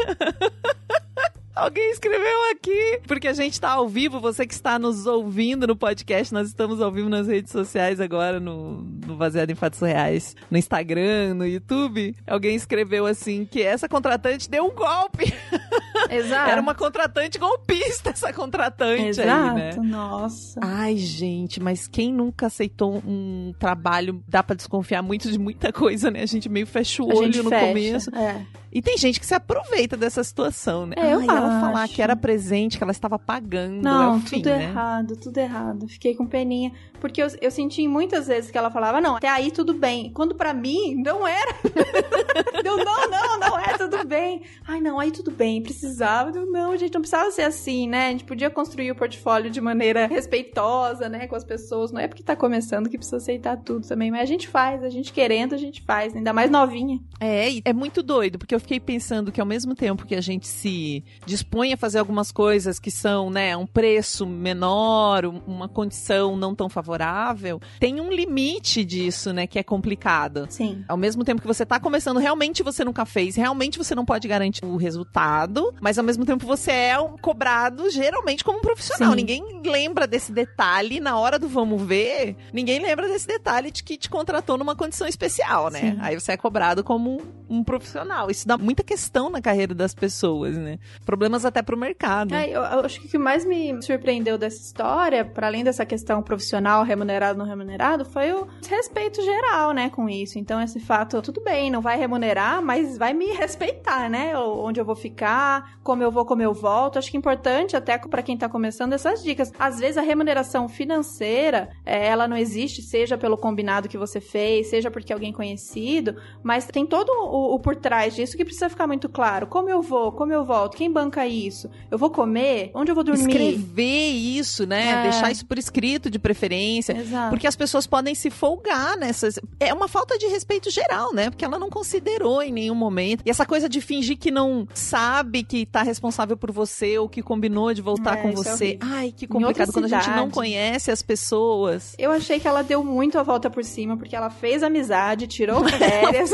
Alguém 1.60 1.90
escreveu 1.90 2.50
aqui, 2.52 3.00
porque 3.06 3.28
a 3.28 3.34
gente 3.34 3.60
tá 3.60 3.72
ao 3.72 3.86
vivo, 3.86 4.18
você 4.18 4.46
que 4.46 4.54
está 4.54 4.78
nos 4.78 5.04
ouvindo 5.04 5.66
no 5.66 5.76
podcast, 5.76 6.32
nós 6.32 6.48
estamos 6.48 6.80
ao 6.80 6.90
vivo 6.90 7.10
nas 7.10 7.26
redes 7.26 7.52
sociais 7.52 8.00
agora, 8.00 8.40
no, 8.40 8.80
no 9.06 9.14
Baseado 9.14 9.50
em 9.50 9.54
Fatos 9.54 9.78
Reais, 9.80 10.34
no 10.50 10.56
Instagram, 10.56 11.34
no 11.34 11.46
YouTube. 11.46 12.16
Alguém 12.26 12.56
escreveu 12.56 13.04
assim, 13.04 13.44
que 13.44 13.60
essa 13.60 13.86
contratante 13.90 14.48
deu 14.48 14.64
um 14.64 14.74
golpe. 14.74 15.34
Exato. 16.08 16.50
Era 16.50 16.62
uma 16.62 16.74
contratante 16.74 17.38
golpista, 17.38 18.08
essa 18.08 18.32
contratante 18.32 19.20
Exato, 19.20 19.30
aí, 19.30 19.54
né? 19.54 19.76
nossa. 19.82 20.58
Ai, 20.62 20.96
gente, 20.96 21.60
mas 21.60 21.86
quem 21.86 22.10
nunca 22.10 22.46
aceitou 22.46 23.02
um 23.06 23.52
trabalho, 23.58 24.24
dá 24.26 24.42
pra 24.42 24.56
desconfiar 24.56 25.02
muito 25.02 25.30
de 25.30 25.38
muita 25.38 25.70
coisa, 25.74 26.10
né? 26.10 26.22
A 26.22 26.26
gente 26.26 26.48
meio 26.48 26.66
fecha 26.66 27.02
o 27.02 27.12
A 27.12 27.16
olho 27.16 27.42
no 27.42 27.50
fecha, 27.50 27.66
começo. 27.66 28.16
É. 28.16 28.46
E 28.72 28.80
tem 28.80 28.96
gente 28.96 29.18
que 29.18 29.26
se 29.26 29.34
aproveita 29.34 29.96
dessa 29.96 30.22
situação, 30.22 30.86
né? 30.86 30.94
É, 30.96 31.12
eu 31.12 31.20
Ai, 31.20 31.26
ela 31.28 31.60
falar 31.60 31.88
que 31.88 32.00
era 32.00 32.14
presente, 32.14 32.78
que 32.78 32.84
ela 32.84 32.92
estava 32.92 33.18
pagando. 33.18 33.82
Não, 33.82 34.18
enfim, 34.18 34.36
tudo 34.36 34.50
né? 34.50 34.62
errado, 34.64 35.16
tudo 35.16 35.38
errado. 35.38 35.88
Fiquei 35.88 36.14
com 36.14 36.26
peninha. 36.26 36.72
Porque 37.00 37.22
eu, 37.22 37.26
eu 37.40 37.50
senti 37.50 37.88
muitas 37.88 38.26
vezes 38.26 38.50
que 38.50 38.58
ela 38.58 38.70
falava, 38.70 39.00
não, 39.00 39.16
até 39.16 39.28
aí 39.28 39.50
tudo 39.50 39.72
bem. 39.72 40.12
Quando 40.12 40.34
pra 40.34 40.52
mim, 40.52 40.94
não 40.94 41.26
era. 41.26 41.50
eu, 42.62 42.76
não, 42.76 43.10
não, 43.10 43.38
não 43.38 43.58
é 43.58 43.76
tudo 43.76 44.04
bem. 44.06 44.42
Ai, 44.68 44.80
não, 44.80 45.00
aí 45.00 45.10
tudo 45.10 45.30
bem, 45.30 45.62
precisava. 45.62 46.30
Eu, 46.36 46.46
não, 46.46 46.76
gente, 46.76 46.92
não 46.92 47.00
precisava 47.00 47.30
ser 47.30 47.42
assim, 47.42 47.88
né? 47.88 48.08
A 48.08 48.10
gente 48.10 48.24
podia 48.24 48.50
construir 48.50 48.90
o 48.90 48.94
portfólio 48.94 49.50
de 49.50 49.60
maneira 49.60 50.06
respeitosa, 50.06 51.08
né, 51.08 51.26
com 51.26 51.34
as 51.34 51.44
pessoas. 51.44 51.90
Não 51.90 52.00
é 52.00 52.06
porque 52.06 52.22
tá 52.22 52.36
começando 52.36 52.88
que 52.88 52.98
precisa 52.98 53.16
aceitar 53.16 53.56
tudo 53.56 53.86
também. 53.88 54.10
Mas 54.10 54.20
a 54.20 54.26
gente 54.26 54.46
faz, 54.46 54.84
a 54.84 54.90
gente 54.90 55.12
querendo, 55.12 55.54
a 55.54 55.58
gente 55.58 55.82
faz. 55.82 56.14
Ainda 56.14 56.32
mais 56.32 56.50
novinha. 56.50 57.00
É, 57.18 57.50
e 57.50 57.62
é 57.64 57.72
muito 57.72 58.02
doido, 58.02 58.38
porque 58.38 58.54
eu 58.54 58.59
eu 58.60 58.62
fiquei 58.62 58.78
pensando 58.78 59.32
que 59.32 59.40
ao 59.40 59.46
mesmo 59.46 59.74
tempo 59.74 60.06
que 60.06 60.14
a 60.14 60.20
gente 60.20 60.46
se 60.46 61.02
dispõe 61.24 61.72
a 61.72 61.76
fazer 61.76 61.98
algumas 61.98 62.30
coisas 62.30 62.78
que 62.78 62.90
são, 62.90 63.30
né, 63.30 63.56
um 63.56 63.66
preço 63.66 64.26
menor, 64.26 65.24
um- 65.24 65.40
uma 65.46 65.68
condição 65.68 66.36
não 66.36 66.54
tão 66.54 66.68
favorável, 66.68 67.60
tem 67.78 68.00
um 68.00 68.10
limite 68.12 68.84
disso, 68.84 69.32
né, 69.32 69.46
que 69.46 69.58
é 69.58 69.62
complicado. 69.62 70.46
Sim. 70.50 70.84
Ao 70.86 70.96
mesmo 70.96 71.24
tempo 71.24 71.40
que 71.40 71.46
você 71.46 71.64
tá 71.64 71.80
começando, 71.80 72.18
realmente 72.18 72.62
você 72.62 72.84
nunca 72.84 73.06
fez, 73.06 73.34
realmente 73.36 73.78
você 73.78 73.94
não 73.94 74.04
pode 74.04 74.28
garantir 74.28 74.64
o 74.64 74.76
resultado, 74.76 75.74
mas 75.80 75.98
ao 75.98 76.04
mesmo 76.04 76.24
tempo 76.26 76.46
você 76.46 76.70
é 76.70 76.96
cobrado 77.22 77.88
geralmente 77.90 78.44
como 78.44 78.58
um 78.58 78.62
profissional. 78.62 79.10
Sim. 79.10 79.16
Ninguém 79.16 79.62
lembra 79.64 80.06
desse 80.06 80.32
detalhe 80.32 81.00
na 81.00 81.18
hora 81.18 81.38
do 81.38 81.48
vamos 81.48 81.82
ver, 81.82 82.36
ninguém 82.52 82.78
lembra 82.80 83.08
desse 83.08 83.26
detalhe 83.26 83.70
de 83.70 83.82
que 83.82 83.96
te 83.96 84.10
contratou 84.10 84.58
numa 84.58 84.76
condição 84.76 85.06
especial, 85.06 85.70
né? 85.70 85.80
Sim. 85.80 85.96
Aí 86.00 86.18
você 86.20 86.32
é 86.32 86.36
cobrado 86.36 86.84
como 86.84 87.22
um 87.48 87.64
profissional. 87.64 88.30
Isso 88.30 88.46
dá 88.50 88.58
muita 88.58 88.82
questão 88.82 89.30
na 89.30 89.40
carreira 89.40 89.72
das 89.72 89.94
pessoas, 89.94 90.56
né? 90.56 90.78
Problemas 91.06 91.44
até 91.44 91.62
pro 91.62 91.76
mercado. 91.76 92.34
É, 92.34 92.48
eu, 92.48 92.60
eu 92.62 92.80
acho 92.84 93.00
que 93.00 93.06
o 93.06 93.10
que 93.10 93.18
mais 93.18 93.44
me 93.44 93.80
surpreendeu 93.80 94.36
dessa 94.36 94.60
história, 94.60 95.24
para 95.24 95.46
além 95.46 95.62
dessa 95.62 95.86
questão 95.86 96.20
profissional, 96.20 96.82
remunerado 96.82 97.38
não 97.38 97.46
remunerado, 97.46 98.04
foi 98.04 98.32
o 98.32 98.48
respeito 98.68 99.22
geral, 99.22 99.72
né, 99.72 99.88
com 99.88 100.08
isso. 100.08 100.36
Então, 100.36 100.60
esse 100.60 100.80
fato, 100.80 101.22
tudo 101.22 101.40
bem, 101.40 101.70
não 101.70 101.80
vai 101.80 101.96
remunerar, 101.96 102.60
mas 102.60 102.98
vai 102.98 103.14
me 103.14 103.26
respeitar, 103.26 104.10
né? 104.10 104.36
Onde 104.36 104.80
eu 104.80 104.84
vou 104.84 104.96
ficar, 104.96 105.78
como 105.84 106.02
eu 106.02 106.10
vou, 106.10 106.24
como 106.24 106.42
eu 106.42 106.52
volto. 106.52 106.98
Acho 106.98 107.08
que 107.08 107.16
é 107.16 107.20
importante, 107.20 107.76
até 107.76 107.98
para 107.98 108.22
quem 108.22 108.36
tá 108.36 108.48
começando, 108.48 108.94
essas 108.94 109.22
dicas. 109.22 109.52
Às 109.60 109.78
vezes, 109.78 109.96
a 109.96 110.02
remuneração 110.02 110.68
financeira, 110.68 111.70
é, 111.86 112.08
ela 112.08 112.26
não 112.26 112.36
existe, 112.36 112.82
seja 112.82 113.16
pelo 113.16 113.38
combinado 113.38 113.88
que 113.88 113.98
você 113.98 114.20
fez, 114.20 114.70
seja 114.70 114.90
porque 114.90 115.12
alguém 115.12 115.32
conhecido, 115.32 116.16
mas 116.42 116.66
tem 116.66 116.84
todo 116.84 117.10
o, 117.10 117.54
o 117.54 117.60
por 117.60 117.76
trás 117.76 118.16
disso 118.16 118.39
que 118.40 118.44
precisa 118.46 118.70
ficar 118.70 118.86
muito 118.86 119.06
claro. 119.08 119.46
Como 119.46 119.68
eu 119.68 119.82
vou, 119.82 120.12
como 120.12 120.32
eu 120.32 120.44
volto, 120.44 120.74
quem 120.76 120.90
banca 120.90 121.26
isso? 121.26 121.68
Eu 121.90 121.98
vou 121.98 122.08
comer? 122.08 122.70
Onde 122.74 122.90
eu 122.90 122.94
vou 122.94 123.04
dormir? 123.04 123.20
Escrever 123.20 124.08
isso, 124.08 124.66
né? 124.66 124.88
É. 124.90 125.02
Deixar 125.10 125.30
isso 125.30 125.44
por 125.44 125.58
escrito 125.58 126.08
de 126.10 126.18
preferência. 126.18 126.96
Exato. 126.96 127.28
Porque 127.30 127.46
as 127.46 127.54
pessoas 127.54 127.86
podem 127.86 128.14
se 128.14 128.30
folgar 128.30 128.96
nessas. 128.96 129.38
É 129.58 129.74
uma 129.74 129.88
falta 129.88 130.16
de 130.16 130.26
respeito 130.26 130.70
geral, 130.70 131.12
né? 131.14 131.28
Porque 131.28 131.44
ela 131.44 131.58
não 131.58 131.68
considerou 131.68 132.42
em 132.42 132.50
nenhum 132.52 132.74
momento. 132.74 133.22
E 133.26 133.30
essa 133.30 133.44
coisa 133.44 133.68
de 133.68 133.80
fingir 133.80 134.16
que 134.18 134.30
não 134.30 134.66
sabe 134.72 135.42
que 135.42 135.66
tá 135.66 135.82
responsável 135.82 136.36
por 136.36 136.50
você 136.50 136.98
ou 136.98 137.08
que 137.08 137.22
combinou 137.22 137.74
de 137.74 137.82
voltar 137.82 138.18
É, 138.18 138.22
com 138.22 138.28
é 138.30 138.32
você. 138.32 138.64
horrível. 138.80 138.88
Ai, 138.90 139.14
que 139.14 139.26
complicado. 139.26 139.72
Quando 139.72 139.84
a 139.84 139.88
gente 139.88 140.10
não 140.10 140.30
conhece 140.30 140.90
as 140.90 141.02
pessoas. 141.02 141.94
Eu 141.98 142.10
achei 142.10 142.40
que 142.40 142.48
ela 142.48 142.62
deu 142.62 142.82
muito 142.82 143.18
a 143.18 143.22
volta 143.22 143.50
por 143.50 143.64
cima, 143.64 143.96
porque 143.96 144.16
ela 144.16 144.30
fez 144.30 144.62
amizade, 144.62 145.26
tirou 145.26 145.62
férias. 145.68 146.30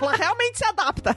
ela 0.00 0.12
realmente 0.12 0.58
se 0.58 0.64
adapta. 0.64 1.16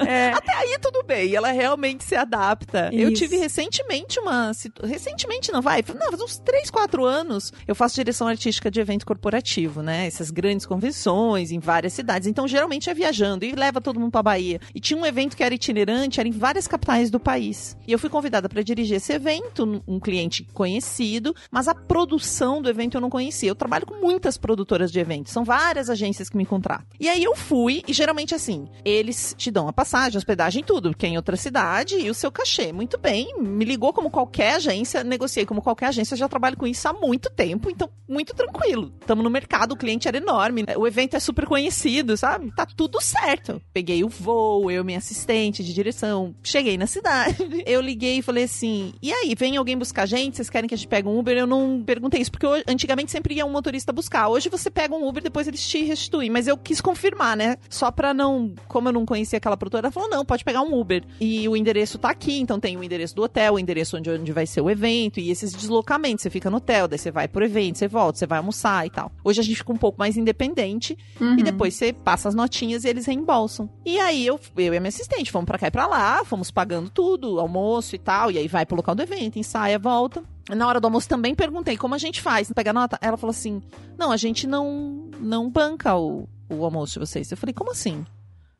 tudo 0.81 1.03
bem, 1.03 1.35
ela 1.35 1.51
realmente 1.51 2.03
se 2.03 2.15
adapta. 2.15 2.89
Eu 2.91 3.09
Isso. 3.09 3.21
tive 3.21 3.37
recentemente 3.37 4.19
uma. 4.19 4.51
Recentemente 4.83 5.51
não 5.51 5.61
vai? 5.61 5.83
Não, 5.87 6.09
faz 6.09 6.21
uns 6.21 6.39
3, 6.39 6.69
4 6.69 7.05
anos. 7.05 7.53
Eu 7.67 7.75
faço 7.75 7.95
direção 7.95 8.27
artística 8.27 8.71
de 8.71 8.79
evento 8.79 9.05
corporativo, 9.05 9.81
né? 9.81 10.07
Essas 10.07 10.31
grandes 10.31 10.65
convenções 10.65 11.51
em 11.51 11.59
várias 11.59 11.93
cidades. 11.93 12.27
Então, 12.27 12.47
geralmente 12.47 12.89
é 12.89 12.93
viajando 12.93 13.45
e 13.45 13.51
leva 13.51 13.79
todo 13.79 13.99
mundo 13.99 14.11
pra 14.11 14.23
Bahia. 14.23 14.59
E 14.73 14.79
tinha 14.79 14.99
um 14.99 15.05
evento 15.05 15.37
que 15.37 15.43
era 15.43 15.53
itinerante, 15.53 16.19
era 16.19 16.27
em 16.27 16.31
várias 16.31 16.67
capitais 16.67 17.11
do 17.11 17.19
país. 17.19 17.77
E 17.87 17.91
eu 17.91 17.99
fui 17.99 18.09
convidada 18.09 18.49
para 18.49 18.61
dirigir 18.63 18.97
esse 18.97 19.13
evento, 19.13 19.83
um 19.87 19.99
cliente 19.99 20.43
conhecido, 20.53 21.35
mas 21.51 21.67
a 21.67 21.75
produção 21.75 22.61
do 22.61 22.69
evento 22.69 22.97
eu 22.97 23.01
não 23.01 23.09
conhecia. 23.09 23.49
Eu 23.49 23.55
trabalho 23.55 23.85
com 23.85 23.95
muitas 24.01 24.37
produtoras 24.37 24.91
de 24.91 24.99
eventos, 24.99 25.31
são 25.31 25.43
várias 25.43 25.89
agências 25.89 26.29
que 26.29 26.37
me 26.37 26.45
contratam. 26.45 26.85
E 26.99 27.09
aí 27.09 27.23
eu 27.23 27.35
fui, 27.35 27.83
e 27.87 27.93
geralmente 27.93 28.33
assim, 28.33 28.67
eles 28.83 29.35
te 29.37 29.51
dão 29.51 29.67
a 29.67 29.73
passagem, 29.73 30.17
hospedagem, 30.17 30.63
tudo, 30.63 30.70
porque 30.79 31.05
é 31.05 31.09
em 31.09 31.17
outra 31.17 31.35
cidade 31.35 31.95
e 31.95 32.09
o 32.09 32.13
seu 32.13 32.31
cachê. 32.31 32.71
Muito 32.71 32.97
bem, 32.97 33.33
me 33.39 33.65
ligou 33.65 33.91
como 33.91 34.09
qualquer 34.09 34.55
agência, 34.55 35.03
negociei 35.03 35.45
como 35.45 35.61
qualquer 35.61 35.87
agência, 35.87 36.15
já 36.15 36.29
trabalho 36.29 36.55
com 36.55 36.65
isso 36.67 36.87
há 36.87 36.93
muito 36.93 37.29
tempo, 37.29 37.69
então 37.69 37.89
muito 38.07 38.33
tranquilo. 38.33 38.93
Estamos 39.01 39.23
no 39.23 39.29
mercado, 39.29 39.73
o 39.73 39.77
cliente 39.77 40.07
era 40.07 40.17
enorme, 40.17 40.65
o 40.77 40.87
evento 40.87 41.15
é 41.15 41.19
super 41.19 41.45
conhecido, 41.45 42.15
sabe? 42.15 42.51
Tá 42.55 42.65
tudo 42.65 43.01
certo. 43.01 43.61
Peguei 43.73 44.03
o 44.03 44.09
voo, 44.09 44.69
eu, 44.69 44.83
minha 44.83 44.97
assistente 44.97 45.63
de 45.63 45.73
direção, 45.73 46.35
cheguei 46.43 46.77
na 46.77 46.87
cidade. 46.87 47.37
Eu 47.65 47.79
liguei 47.81 48.17
e 48.17 48.21
falei 48.21 48.43
assim: 48.45 48.93
e 49.01 49.11
aí, 49.13 49.33
vem 49.35 49.55
alguém 49.57 49.77
buscar 49.77 50.03
a 50.03 50.05
gente? 50.05 50.35
Vocês 50.35 50.49
querem 50.49 50.67
que 50.67 50.73
a 50.73 50.77
gente 50.77 50.87
pegue 50.87 51.07
um 51.07 51.17
Uber? 51.17 51.37
Eu 51.37 51.47
não 51.47 51.81
perguntei 51.85 52.19
isso, 52.21 52.31
porque 52.31 52.45
hoje- 52.45 52.63
antigamente 52.67 53.11
sempre 53.11 53.35
ia 53.35 53.45
um 53.45 53.51
motorista 53.51 53.93
buscar. 53.93 54.27
Hoje 54.29 54.49
você 54.49 54.69
pega 54.69 54.93
um 54.95 55.07
Uber, 55.07 55.21
depois 55.23 55.47
eles 55.47 55.65
te 55.65 55.83
restituem. 55.83 56.29
Mas 56.29 56.47
eu 56.47 56.57
quis 56.57 56.81
confirmar, 56.81 57.37
né? 57.37 57.57
Só 57.69 57.91
pra 57.91 58.13
não. 58.13 58.53
Como 58.67 58.89
eu 58.89 58.93
não 58.93 59.05
conhecia 59.05 59.37
aquela 59.37 59.55
produtora, 59.55 59.87
ela 59.87 59.91
falou: 59.91 60.09
não, 60.09 60.25
pode 60.25 60.43
pegar 60.43 60.60
um 60.61 60.79
Uber. 60.79 61.03
E 61.19 61.47
o 61.47 61.55
endereço 61.55 61.97
tá 61.97 62.09
aqui, 62.09 62.39
então 62.39 62.59
tem 62.59 62.77
o 62.77 62.83
endereço 62.83 63.15
do 63.15 63.23
hotel, 63.23 63.53
o 63.55 63.59
endereço 63.59 63.97
onde, 63.97 64.09
onde 64.09 64.31
vai 64.31 64.45
ser 64.45 64.61
o 64.61 64.69
evento, 64.69 65.19
e 65.19 65.29
esses 65.29 65.51
deslocamentos. 65.53 66.21
Você 66.23 66.29
fica 66.29 66.49
no 66.49 66.57
hotel, 66.57 66.87
daí 66.87 66.97
você 66.99 67.11
vai 67.11 67.27
pro 67.27 67.43
evento, 67.45 67.77
você 67.77 67.87
volta, 67.87 68.19
você 68.19 68.25
vai 68.27 68.37
almoçar 68.37 68.85
e 68.85 68.89
tal. 68.89 69.11
Hoje 69.23 69.39
a 69.39 69.43
gente 69.43 69.55
fica 69.57 69.71
um 69.71 69.77
pouco 69.77 69.97
mais 69.99 70.17
independente, 70.17 70.97
Uhum. 71.19 71.37
e 71.39 71.43
depois 71.43 71.73
você 71.75 71.93
passa 71.93 72.27
as 72.29 72.35
notinhas 72.35 72.83
e 72.83 72.89
eles 72.89 73.05
reembolsam. 73.05 73.69
E 73.85 73.99
aí 73.99 74.25
eu, 74.25 74.39
eu 74.57 74.73
e 74.73 74.77
a 74.77 74.79
minha 74.79 74.89
assistente 74.89 75.31
fomos 75.31 75.45
pra 75.45 75.57
cá 75.57 75.67
e 75.67 75.71
pra 75.71 75.87
lá, 75.87 76.23
fomos 76.25 76.51
pagando 76.51 76.89
tudo, 76.89 77.39
almoço 77.39 77.95
e 77.95 77.99
tal, 77.99 78.31
e 78.31 78.37
aí 78.37 78.47
vai 78.47 78.65
pro 78.65 78.75
local 78.75 78.95
do 78.95 79.01
evento, 79.01 79.37
ensaia, 79.39 79.77
volta. 79.79 80.23
Na 80.49 80.67
hora 80.67 80.79
do 80.81 80.85
almoço 80.85 81.07
também 81.07 81.33
perguntei 81.35 81.77
como 81.77 81.93
a 81.95 81.97
gente 81.97 82.19
faz, 82.21 82.51
pega 82.53 82.73
nota. 82.73 82.97
Ela 83.01 83.15
falou 83.15 83.31
assim: 83.31 83.61
"Não, 83.97 84.11
a 84.11 84.17
gente 84.17 84.47
não 84.47 85.07
não 85.19 85.49
banca 85.49 85.95
o, 85.95 86.27
o 86.49 86.65
almoço 86.65 86.93
de 86.93 86.99
vocês". 86.99 87.29
Eu 87.31 87.37
falei: 87.37 87.53
"Como 87.53 87.71
assim?" 87.71 88.03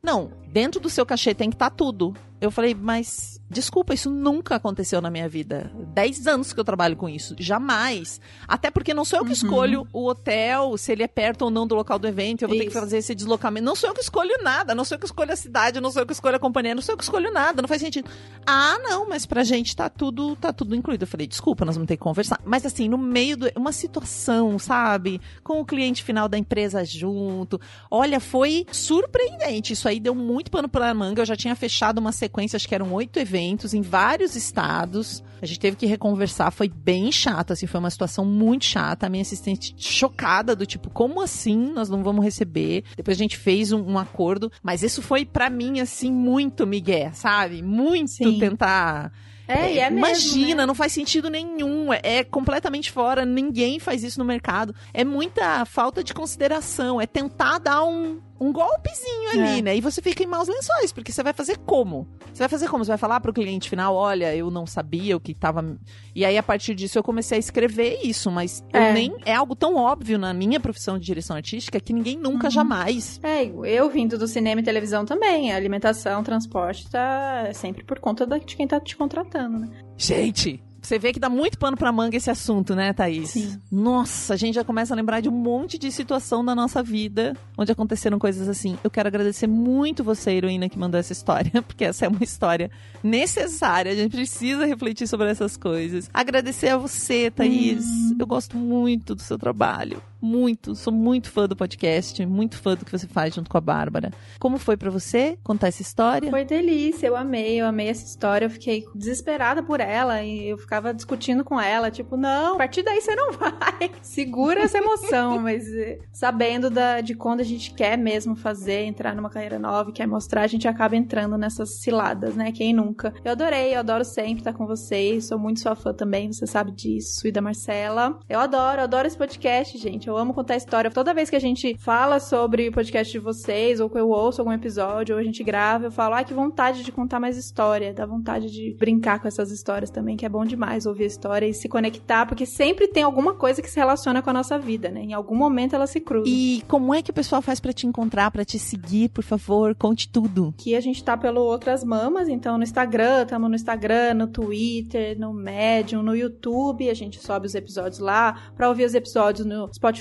Não, 0.04 0.32
dentro 0.48 0.80
do 0.80 0.90
seu 0.90 1.06
cachê 1.06 1.34
tem 1.34 1.50
que 1.50 1.56
estar 1.56 1.70
tudo. 1.70 2.16
Eu 2.40 2.52
falei, 2.52 2.74
mas 2.74 3.41
desculpa, 3.52 3.94
isso 3.94 4.10
nunca 4.10 4.56
aconteceu 4.56 5.02
na 5.02 5.10
minha 5.12 5.28
vida. 5.30 5.72
Dez 5.94 6.26
anos 6.28 6.54
que 6.54 6.60
eu 6.60 6.64
trabalho 6.64 6.96
com 6.96 7.08
isso. 7.10 7.36
Jamais. 7.38 8.20
Até 8.48 8.72
porque 8.72 8.94
não 8.94 9.04
sou 9.06 9.20
eu 9.20 9.24
que 9.26 9.30
Uhum. 9.32 9.36
escolho 9.36 9.88
o 9.94 10.08
hotel, 10.08 10.78
se 10.78 10.92
ele 10.92 11.04
é 11.04 11.08
perto 11.08 11.44
ou 11.44 11.52
não 11.52 11.68
do 11.68 11.76
local 11.76 12.00
do 12.00 12.08
evento. 12.08 12.42
Eu 12.44 12.48
vou 12.48 12.58
ter 12.58 12.64
que 12.64 12.70
Isso. 12.72 12.80
fazer 12.80 12.98
esse 12.98 13.14
deslocamento. 13.14 13.66
Não 13.66 13.76
sou 13.76 13.90
eu 13.90 13.94
que 13.94 14.02
escolho 14.02 14.32
nada. 14.42 14.74
Não 14.74 14.84
sou 14.86 14.96
eu 14.96 15.00
que 15.00 15.06
escolho 15.06 15.32
a 15.32 15.36
cidade. 15.36 15.80
Não 15.82 15.92
sou 15.92 16.02
eu 16.02 16.06
que 16.06 16.14
escolho 16.14 16.36
a 16.36 16.40
companhia. 16.40 16.74
Não 16.74 16.82
sou 16.82 16.94
eu 16.94 16.98
que 16.98 17.04
escolho 17.04 17.32
nada. 17.32 17.62
Não 17.62 17.68
faz 17.68 17.82
sentido. 17.82 18.10
Ah, 18.46 18.78
não, 18.82 19.08
mas 19.10 19.26
pra 19.26 19.44
gente 19.44 19.76
tá 19.76 19.90
tudo, 19.90 20.36
tá 20.36 20.54
tudo 20.54 20.76
incluído. 20.76 21.04
Eu 21.04 21.08
falei, 21.08 21.28
desculpa, 21.28 21.66
nós 21.66 21.76
vamos 21.76 21.88
ter 21.88 21.98
que 21.98 22.04
conversar. 22.04 22.40
Mas 22.46 22.66
assim, 22.66 22.88
no 22.88 22.98
meio 22.98 23.36
de 23.38 23.52
uma 23.56 23.72
situação, 23.72 24.58
sabe? 24.58 25.20
Com 25.44 25.60
o 25.62 25.66
cliente 25.66 26.04
final 26.04 26.28
da 26.30 26.38
empresa 26.38 26.84
junto. 26.86 27.60
Olha, 27.90 28.20
foi 28.20 28.66
surpreendente. 28.72 29.74
Isso 29.74 29.88
aí 29.88 30.00
deu 30.00 30.16
muito 30.16 30.50
pano 30.52 30.70
pra 30.70 30.94
manga. 30.94 31.22
Eu 31.22 31.26
já 31.26 31.36
tinha 31.36 31.56
fechado 31.56 31.98
uma 32.00 32.12
sequência, 32.12 32.56
acho 32.58 32.68
que 32.68 32.76
eram 32.76 32.94
oito 32.94 33.18
eventos 33.20 33.41
em 33.50 33.82
vários 33.82 34.36
estados. 34.36 35.24
A 35.42 35.46
gente 35.46 35.60
teve 35.60 35.76
que 35.76 35.86
reconversar, 35.88 36.52
foi 36.52 36.70
bem 36.70 37.12
chato, 37.12 37.52
assim, 37.52 37.66
foi 37.66 37.80
uma 37.80 37.90
situação 37.90 38.24
muito 38.24 38.66
chata. 38.66 39.08
A 39.08 39.10
minha 39.10 39.24
assistente 39.24 39.74
chocada, 39.78 40.56
do 40.56 40.66
tipo, 40.66 40.90
como 40.90 41.20
assim 41.22 41.72
nós 41.74 41.90
não 41.90 42.04
vamos 42.04 42.24
receber? 42.24 42.84
Depois 42.96 43.18
a 43.18 43.24
gente 43.24 43.38
fez 43.38 43.72
um, 43.72 43.82
um 43.82 43.98
acordo, 43.98 44.52
mas 44.62 44.84
isso 44.84 45.02
foi 45.02 45.26
pra 45.26 45.50
mim, 45.50 45.80
assim, 45.80 46.12
muito 46.12 46.68
migué, 46.68 47.12
sabe? 47.12 47.62
Muito 47.64 48.12
Sim. 48.12 48.38
tentar 48.40 49.12
É, 49.48 49.78
é 49.80 49.90
mesmo, 49.90 49.98
Imagina, 49.98 50.62
né? 50.62 50.66
não 50.66 50.76
faz 50.76 50.94
sentido 50.94 51.30
nenhum. 51.30 51.92
É, 51.92 52.00
é 52.04 52.24
completamente 52.24 52.92
fora. 52.92 53.26
Ninguém 53.26 53.80
faz 53.80 54.04
isso 54.04 54.20
no 54.20 54.26
mercado. 54.26 54.74
É 54.94 55.04
muita 55.04 55.66
falta 55.66 56.04
de 56.04 56.14
consideração. 56.14 57.02
É 57.02 57.08
tentar 57.08 57.58
dar 57.58 57.84
um, 57.84 58.20
um 58.42 58.52
golpezinho 58.52 59.30
ali, 59.34 59.60
É. 59.60 59.62
né? 59.62 59.78
E 59.78 59.82
você 59.82 60.02
fica 60.02 60.24
em 60.24 60.26
maus 60.26 60.48
lençóis, 60.48 60.92
porque 60.92 61.12
você 61.12 61.22
vai 61.22 61.32
fazer 61.32 61.60
como? 61.60 62.08
Você 62.34 62.40
vai 62.40 62.50
fazer 62.50 62.68
como? 62.68 62.84
Você 62.84 62.90
vai 62.90 62.98
falar 62.98 63.20
pro 63.20 63.32
cliente 63.32 63.70
final: 63.70 63.94
olha, 63.96 64.36
eu 64.36 64.50
não 64.50 64.66
sabia 64.66 65.16
o 65.16 65.20
que 65.20 65.34
tava. 65.36 65.78
E 66.16 66.26
aí, 66.26 66.38
a 66.38 66.44
partir 66.44 66.74
disso, 66.74 66.98
eu 66.98 67.04
comecei 67.04 67.36
a 67.38 67.40
escrever 67.40 68.00
isso, 68.04 68.32
mas 68.32 68.64
eu 68.74 68.82
É. 68.82 68.94
nem. 68.94 69.16
É 69.26 69.36
algo 69.36 69.56
tão 69.56 69.76
óbvio 69.76 70.18
na 70.18 70.34
minha 70.34 70.60
profissão 70.60 70.98
de 70.98 71.06
direção 71.06 71.36
artística 71.36 71.80
que 71.80 71.94
ninguém 71.94 72.18
nunca, 72.18 72.48
Uhum. 72.48 72.52
jamais. 72.52 73.20
É, 73.22 73.46
eu 73.46 73.90
vindo 73.92 74.18
do 74.18 74.28
cinema 74.28 74.60
e 74.60 74.64
televisão 74.64 75.06
também. 75.06 75.52
A 75.52 75.56
alimentação, 75.56 76.24
transporte 76.24 76.90
tá 76.90 77.52
sempre 77.54 77.84
por 77.84 78.00
conta 78.00 78.26
de 78.26 78.56
quem 78.56 78.68
tá 78.68 78.80
te 78.80 78.98
contratando, 78.98 79.60
né? 79.60 79.70
Gente, 79.96 80.64
você 80.82 80.98
vê 80.98 81.14
que 81.14 81.20
dá 81.20 81.30
muito 81.30 81.58
pano 81.58 81.78
pra 81.78 81.92
manga 81.92 82.18
esse 82.18 82.30
assunto, 82.30 82.76
né, 82.76 82.92
Thaís? 82.92 83.30
Sim. 83.30 83.60
Nossa, 83.72 84.34
a 84.34 84.38
gente 84.38 84.56
já 84.56 84.64
começa 84.64 84.94
a 84.94 84.98
lembrar 84.98 85.22
de 85.22 85.30
um 85.30 85.32
monte 85.32 85.78
de 85.78 85.92
situação 85.92 86.44
da 86.44 86.56
nossa 86.56 86.82
vida 86.82 87.36
onde 87.58 87.72
aconteceram 87.72 88.18
coisas 88.18 88.50
assim. 88.50 88.78
Eu 88.84 88.90
quero 88.90 89.08
agradecer 89.08 89.48
muito 89.48 90.04
você, 90.04 90.32
heroína, 90.32 90.68
que 90.68 90.80
mandou 90.80 91.00
essa 91.00 91.14
história, 91.14 91.62
porque 91.62 91.86
essa 91.86 92.06
é 92.06 92.08
uma 92.08 92.24
história 92.24 92.72
necessária. 93.04 93.92
A 93.92 93.96
gente 93.96 94.16
precisa 94.16 94.66
refletir 94.66 95.08
sobre 95.08 95.30
essas 95.30 95.56
coisas. 95.56 96.10
Agradecer 96.14 96.70
a 96.70 96.78
você, 96.78 97.30
Thaís. 97.30 97.86
Eu 98.20 98.26
gosto 98.26 98.58
muito 98.58 99.14
do 99.14 99.22
seu 99.22 99.38
trabalho. 99.38 100.02
Muito, 100.22 100.76
sou 100.76 100.94
muito 100.94 101.30
fã 101.32 101.48
do 101.48 101.56
podcast, 101.56 102.26
muito 102.26 102.58
fã 102.58 102.76
do 102.76 102.86
que 102.86 102.92
você 102.92 103.08
faz 103.08 103.34
junto 103.34 103.50
com 103.50 103.58
a 103.58 103.62
Bárbara. 103.62 104.12
Como 104.40 104.58
foi 104.58 104.78
para 104.78 104.90
você 104.90 105.38
contar 105.44 105.68
essa 105.68 105.82
história? 105.82 106.30
Foi 106.30 106.46
delícia, 106.46 107.08
eu 107.08 107.16
amei, 107.16 107.60
eu 107.60 107.66
amei 107.66 107.88
essa 107.88 108.06
história. 108.06 108.46
Eu 108.46 108.50
fiquei 108.50 108.86
desesperada 108.94 109.64
por 109.64 109.80
ela 109.80 110.22
e 110.22 110.50
eu 110.50 110.58
ficava 110.58 110.94
discutindo 110.94 111.44
com 111.44 111.60
ela, 111.60 111.90
tipo, 111.90 112.16
não, 112.16 112.56
a 112.56 112.58
partir 112.58 112.84
daí 112.84 113.02
você 113.02 113.16
não 113.16 113.32
vai. 113.34 113.92
Segura 114.02 114.62
essa 114.62 114.78
emoção, 114.78 115.40
mas 115.42 115.68
eh, 115.68 116.00
sabendo 116.14 116.70
da, 116.70 117.02
de 117.02 117.16
quando 117.16 117.40
a 117.42 117.46
gente 117.46 117.74
quer 117.74 117.98
mesmo 117.98 118.36
fazer, 118.36 118.84
entrar 118.84 119.16
numa 119.16 119.30
carreira 119.30 119.58
nova 119.58 119.90
e 119.90 119.94
quer 119.94 120.08
mostrar, 120.08 120.44
a 120.44 120.48
gente 120.48 120.68
acaba 120.68 120.96
entrando 120.96 121.38
nessas 121.38 121.82
ciladas, 121.82 122.36
né? 122.36 122.52
Quem 122.52 122.74
nunca? 122.74 123.14
Eu 123.24 123.32
adorei, 123.32 123.74
eu 123.74 123.80
adoro 123.80 124.06
sempre 124.06 124.42
estar 124.42 124.54
com 124.54 124.68
vocês, 124.68 125.26
sou 125.26 125.40
muito 125.40 125.60
sua 125.60 125.76
fã 125.76 125.94
também, 125.94 126.32
você 126.32 126.46
sabe 126.46 126.72
disso, 126.72 127.28
e 127.28 127.32
da 127.32 127.42
Marcela. 127.42 128.20
Eu 128.30 128.40
adoro, 128.40 128.82
eu 128.82 128.84
adoro 128.84 129.08
esse 129.08 129.18
podcast, 129.18 129.78
gente. 129.78 130.11
Eu 130.12 130.18
amo 130.18 130.34
contar 130.34 130.58
história. 130.58 130.92
Toda 130.92 131.14
vez 131.14 131.30
que 131.30 131.38
a 131.38 131.40
gente 131.40 131.78
fala 131.80 132.20
sobre 132.20 132.68
o 132.68 132.72
podcast 132.74 133.10
de 133.10 133.18
vocês, 133.18 133.80
ou 133.80 133.90
que 133.90 133.98
eu 133.98 134.10
ouço 134.10 134.42
algum 134.42 134.52
episódio, 134.52 135.16
ou 135.16 135.22
a 135.22 135.24
gente 135.24 135.42
grava, 135.42 135.86
eu 135.86 135.92
falo, 135.92 136.16
ai, 136.16 136.26
que 136.26 136.34
vontade 136.34 136.84
de 136.84 136.92
contar 136.92 137.18
mais 137.18 137.38
história, 137.38 137.94
dá 137.94 138.06
vontade 138.06 138.52
de 138.52 138.76
brincar 138.78 139.22
com 139.22 139.28
essas 139.30 139.52
histórias 139.52 139.90
também, 139.90 140.18
que 140.18 140.26
é 140.26 140.30
bom 140.30 140.44
demais 140.44 140.86
ouvir 140.86 141.06
a 141.06 141.08
história 141.08 141.46
e 141.46 141.54
se 141.54 141.70
conectar, 141.70 142.26
porque 142.26 142.46
sempre 142.46 142.90
tem 142.90 143.04
alguma 143.04 143.36
coisa 143.36 143.62
que 143.62 143.70
se 143.70 143.80
relaciona 143.80 144.22
com 144.22 144.30
a 144.30 144.34
nossa 144.34 144.60
vida, 144.60 144.92
né? 144.92 145.02
Em 145.02 145.14
algum 145.14 145.36
momento 145.36 145.78
ela 145.78 145.88
se 145.88 146.02
cruza. 146.02 146.26
E 146.28 146.62
como 146.68 146.94
é 146.94 147.02
que 147.02 147.12
o 147.12 147.14
pessoal 147.14 147.42
faz 147.42 147.62
para 147.62 147.72
te 147.72 147.88
encontrar, 147.88 148.32
para 148.32 148.44
te 148.44 148.60
seguir, 148.60 149.08
por 149.10 149.24
favor? 149.24 149.74
Conte 149.76 150.10
tudo. 150.10 150.54
Aqui 150.60 150.76
a 150.76 150.82
gente 150.82 151.02
tá 151.02 151.16
pelo 151.16 151.40
Outras 151.40 151.86
Mamas, 151.86 152.28
então 152.28 152.58
no 152.58 152.64
Instagram, 152.64 153.24
estamos 153.24 153.50
no 153.50 153.56
Instagram, 153.56 154.16
no 154.16 154.28
Twitter, 154.28 155.18
no 155.18 155.34
Medium, 155.34 156.04
no 156.04 156.14
YouTube, 156.14 156.90
a 156.90 156.94
gente 156.94 157.18
sobe 157.18 157.48
os 157.48 157.56
episódios 157.56 158.00
lá, 158.00 158.52
para 158.58 158.68
ouvir 158.68 158.84
os 158.84 158.94
episódios 158.94 159.48
no 159.48 159.74
Spotify, 159.74 160.01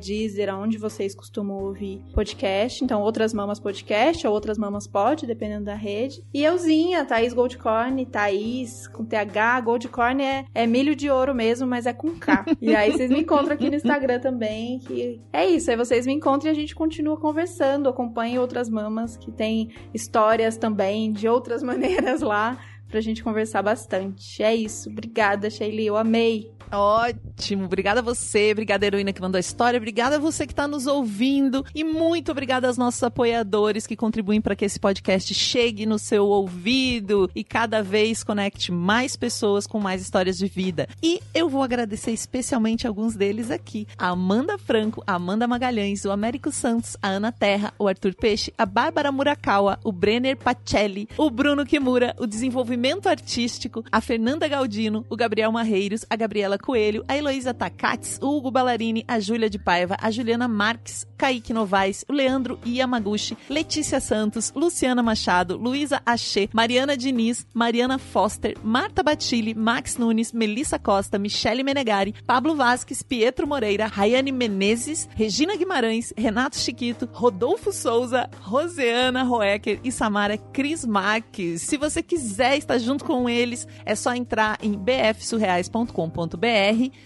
Deezer, 0.00 0.54
onde 0.54 0.78
vocês 0.78 1.14
costumam 1.14 1.58
ouvir 1.58 2.02
podcast. 2.12 2.84
Então, 2.84 3.02
Outras 3.02 3.32
Mamas 3.32 3.58
Podcast 3.58 4.26
ou 4.26 4.32
Outras 4.32 4.58
Mamas 4.58 4.86
Pod, 4.86 5.26
dependendo 5.26 5.64
da 5.64 5.74
rede. 5.74 6.22
E 6.32 6.44
euzinha, 6.44 7.04
Thaís 7.04 7.32
Goldcorn, 7.32 8.04
Thaís 8.06 8.86
com 8.88 9.04
TH, 9.04 9.60
Goldcorn 9.60 10.22
é, 10.22 10.44
é 10.54 10.66
milho 10.66 10.94
de 10.94 11.10
ouro 11.10 11.34
mesmo, 11.34 11.66
mas 11.66 11.86
é 11.86 11.92
com 11.92 12.10
K. 12.18 12.44
e 12.60 12.74
aí 12.74 12.92
vocês 12.92 13.10
me 13.10 13.20
encontram 13.20 13.54
aqui 13.54 13.68
no 13.70 13.76
Instagram 13.76 14.20
também, 14.20 14.78
que 14.80 15.20
é 15.32 15.46
isso, 15.46 15.70
aí 15.70 15.76
vocês 15.76 16.06
me 16.06 16.12
encontram 16.12 16.50
e 16.50 16.52
a 16.52 16.54
gente 16.54 16.74
continua 16.74 17.16
conversando, 17.16 17.88
acompanhe 17.88 18.38
Outras 18.38 18.68
Mamas, 18.68 19.16
que 19.16 19.30
tem 19.30 19.70
histórias 19.92 20.56
também 20.56 21.12
de 21.12 21.28
outras 21.28 21.62
maneiras 21.64 22.20
lá 22.20 22.58
pra 22.88 23.00
gente 23.00 23.22
conversar 23.22 23.62
bastante. 23.62 24.42
É 24.42 24.54
isso. 24.54 24.88
Obrigada, 24.88 25.50
Sheili. 25.50 25.86
Eu 25.86 25.96
amei. 25.96 26.50
Ótimo, 26.70 27.64
obrigada 27.64 28.00
a 28.00 28.02
você, 28.02 28.52
obrigada 28.52 28.84
heroína 28.84 29.10
que 29.10 29.22
mandou 29.22 29.38
a 29.38 29.40
história, 29.40 29.78
obrigada 29.78 30.16
a 30.16 30.18
você 30.18 30.46
que 30.46 30.52
está 30.52 30.68
nos 30.68 30.86
ouvindo 30.86 31.64
e 31.74 31.82
muito 31.82 32.30
obrigada 32.30 32.66
aos 32.66 32.76
nossos 32.76 33.02
apoiadores 33.02 33.86
que 33.86 33.96
contribuem 33.96 34.38
para 34.38 34.54
que 34.54 34.66
esse 34.66 34.78
podcast 34.78 35.32
chegue 35.32 35.86
no 35.86 35.98
seu 35.98 36.26
ouvido 36.26 37.30
e 37.34 37.42
cada 37.42 37.82
vez 37.82 38.22
conecte 38.22 38.70
mais 38.70 39.16
pessoas 39.16 39.66
com 39.66 39.80
mais 39.80 40.02
histórias 40.02 40.36
de 40.36 40.46
vida. 40.46 40.86
E 41.02 41.20
eu 41.34 41.48
vou 41.48 41.62
agradecer 41.62 42.10
especialmente 42.10 42.86
alguns 42.86 43.16
deles 43.16 43.50
aqui: 43.50 43.86
a 43.96 44.08
Amanda 44.08 44.58
Franco, 44.58 45.02
a 45.06 45.14
Amanda 45.14 45.48
Magalhães, 45.48 46.04
o 46.04 46.10
Américo 46.10 46.52
Santos, 46.52 46.98
a 47.00 47.08
Ana 47.08 47.32
Terra, 47.32 47.72
o 47.78 47.88
Arthur 47.88 48.14
Peixe, 48.14 48.52
a 48.58 48.66
Bárbara 48.66 49.10
Murakawa, 49.10 49.78
o 49.82 49.90
Brenner 49.90 50.36
Pacelli, 50.36 51.08
o 51.16 51.30
Bruno 51.30 51.64
Kimura, 51.64 52.14
o 52.18 52.26
Desenvolvimento 52.26 52.77
Artístico, 53.08 53.84
a 53.90 54.00
Fernanda 54.00 54.46
Galdino, 54.46 55.04
o 55.10 55.16
Gabriel 55.16 55.50
Marreiros, 55.52 56.04
a 56.08 56.16
Gabriela 56.16 56.58
Coelho, 56.58 57.04
a 57.08 57.16
Heloísa 57.16 57.52
Takats, 57.52 58.18
o 58.22 58.36
Hugo 58.36 58.50
Ballarini, 58.50 59.04
a 59.08 59.18
Júlia 59.18 59.50
de 59.50 59.58
Paiva, 59.58 59.96
a 60.00 60.10
Juliana 60.10 60.46
Marques, 60.46 61.06
Kaique 61.16 61.52
Novaes, 61.52 62.04
o 62.08 62.12
Leandro 62.12 62.58
Yamaguchi, 62.64 63.36
Letícia 63.50 64.00
Santos, 64.00 64.52
Luciana 64.54 65.02
Machado, 65.02 65.56
Luísa 65.56 66.00
Achê, 66.06 66.48
Mariana 66.52 66.96
Diniz, 66.96 67.46
Mariana 67.52 67.98
Foster, 67.98 68.56
Marta 68.62 69.02
Batilli, 69.02 69.54
Max 69.54 69.96
Nunes, 69.96 70.32
Melissa 70.32 70.78
Costa, 70.78 71.18
Michele 71.18 71.64
Menegari, 71.64 72.14
Pablo 72.26 72.54
Vasques, 72.54 73.02
Pietro 73.02 73.46
Moreira, 73.46 73.86
Rayane 73.86 74.30
Menezes, 74.30 75.08
Regina 75.14 75.56
Guimarães, 75.56 76.12
Renato 76.16 76.56
Chiquito, 76.56 77.08
Rodolfo 77.12 77.72
Souza, 77.72 78.30
Roseana 78.40 79.24
Roecker 79.24 79.80
e 79.82 79.90
Samara 79.90 80.38
Cris 80.38 80.84
Marques. 80.84 81.62
Se 81.62 81.76
você 81.76 82.02
quiser 82.02 82.56
junto 82.76 83.04
com 83.04 83.28
eles, 83.28 83.68
é 83.86 83.94
só 83.94 84.12
entrar 84.12 84.58
em 84.60 84.72
bfsurreais.com.br 84.72 85.88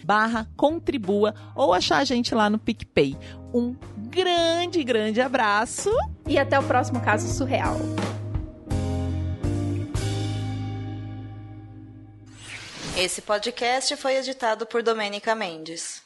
barra 0.03 0.49
contribua 0.57 1.35
ou 1.55 1.71
achar 1.73 1.99
a 1.99 2.03
gente 2.03 2.33
lá 2.33 2.49
no 2.49 2.57
PicPay. 2.57 3.15
Um 3.53 3.75
grande, 4.09 4.83
grande 4.83 5.21
abraço. 5.21 5.95
E 6.27 6.39
até 6.39 6.59
o 6.59 6.63
próximo 6.63 6.99
caso 6.99 7.31
surreal. 7.31 7.77
Esse 12.97 13.21
podcast 13.21 13.95
foi 13.95 14.17
editado 14.17 14.65
por 14.65 14.83
Domênica 14.83 15.33
Mendes. 15.33 16.02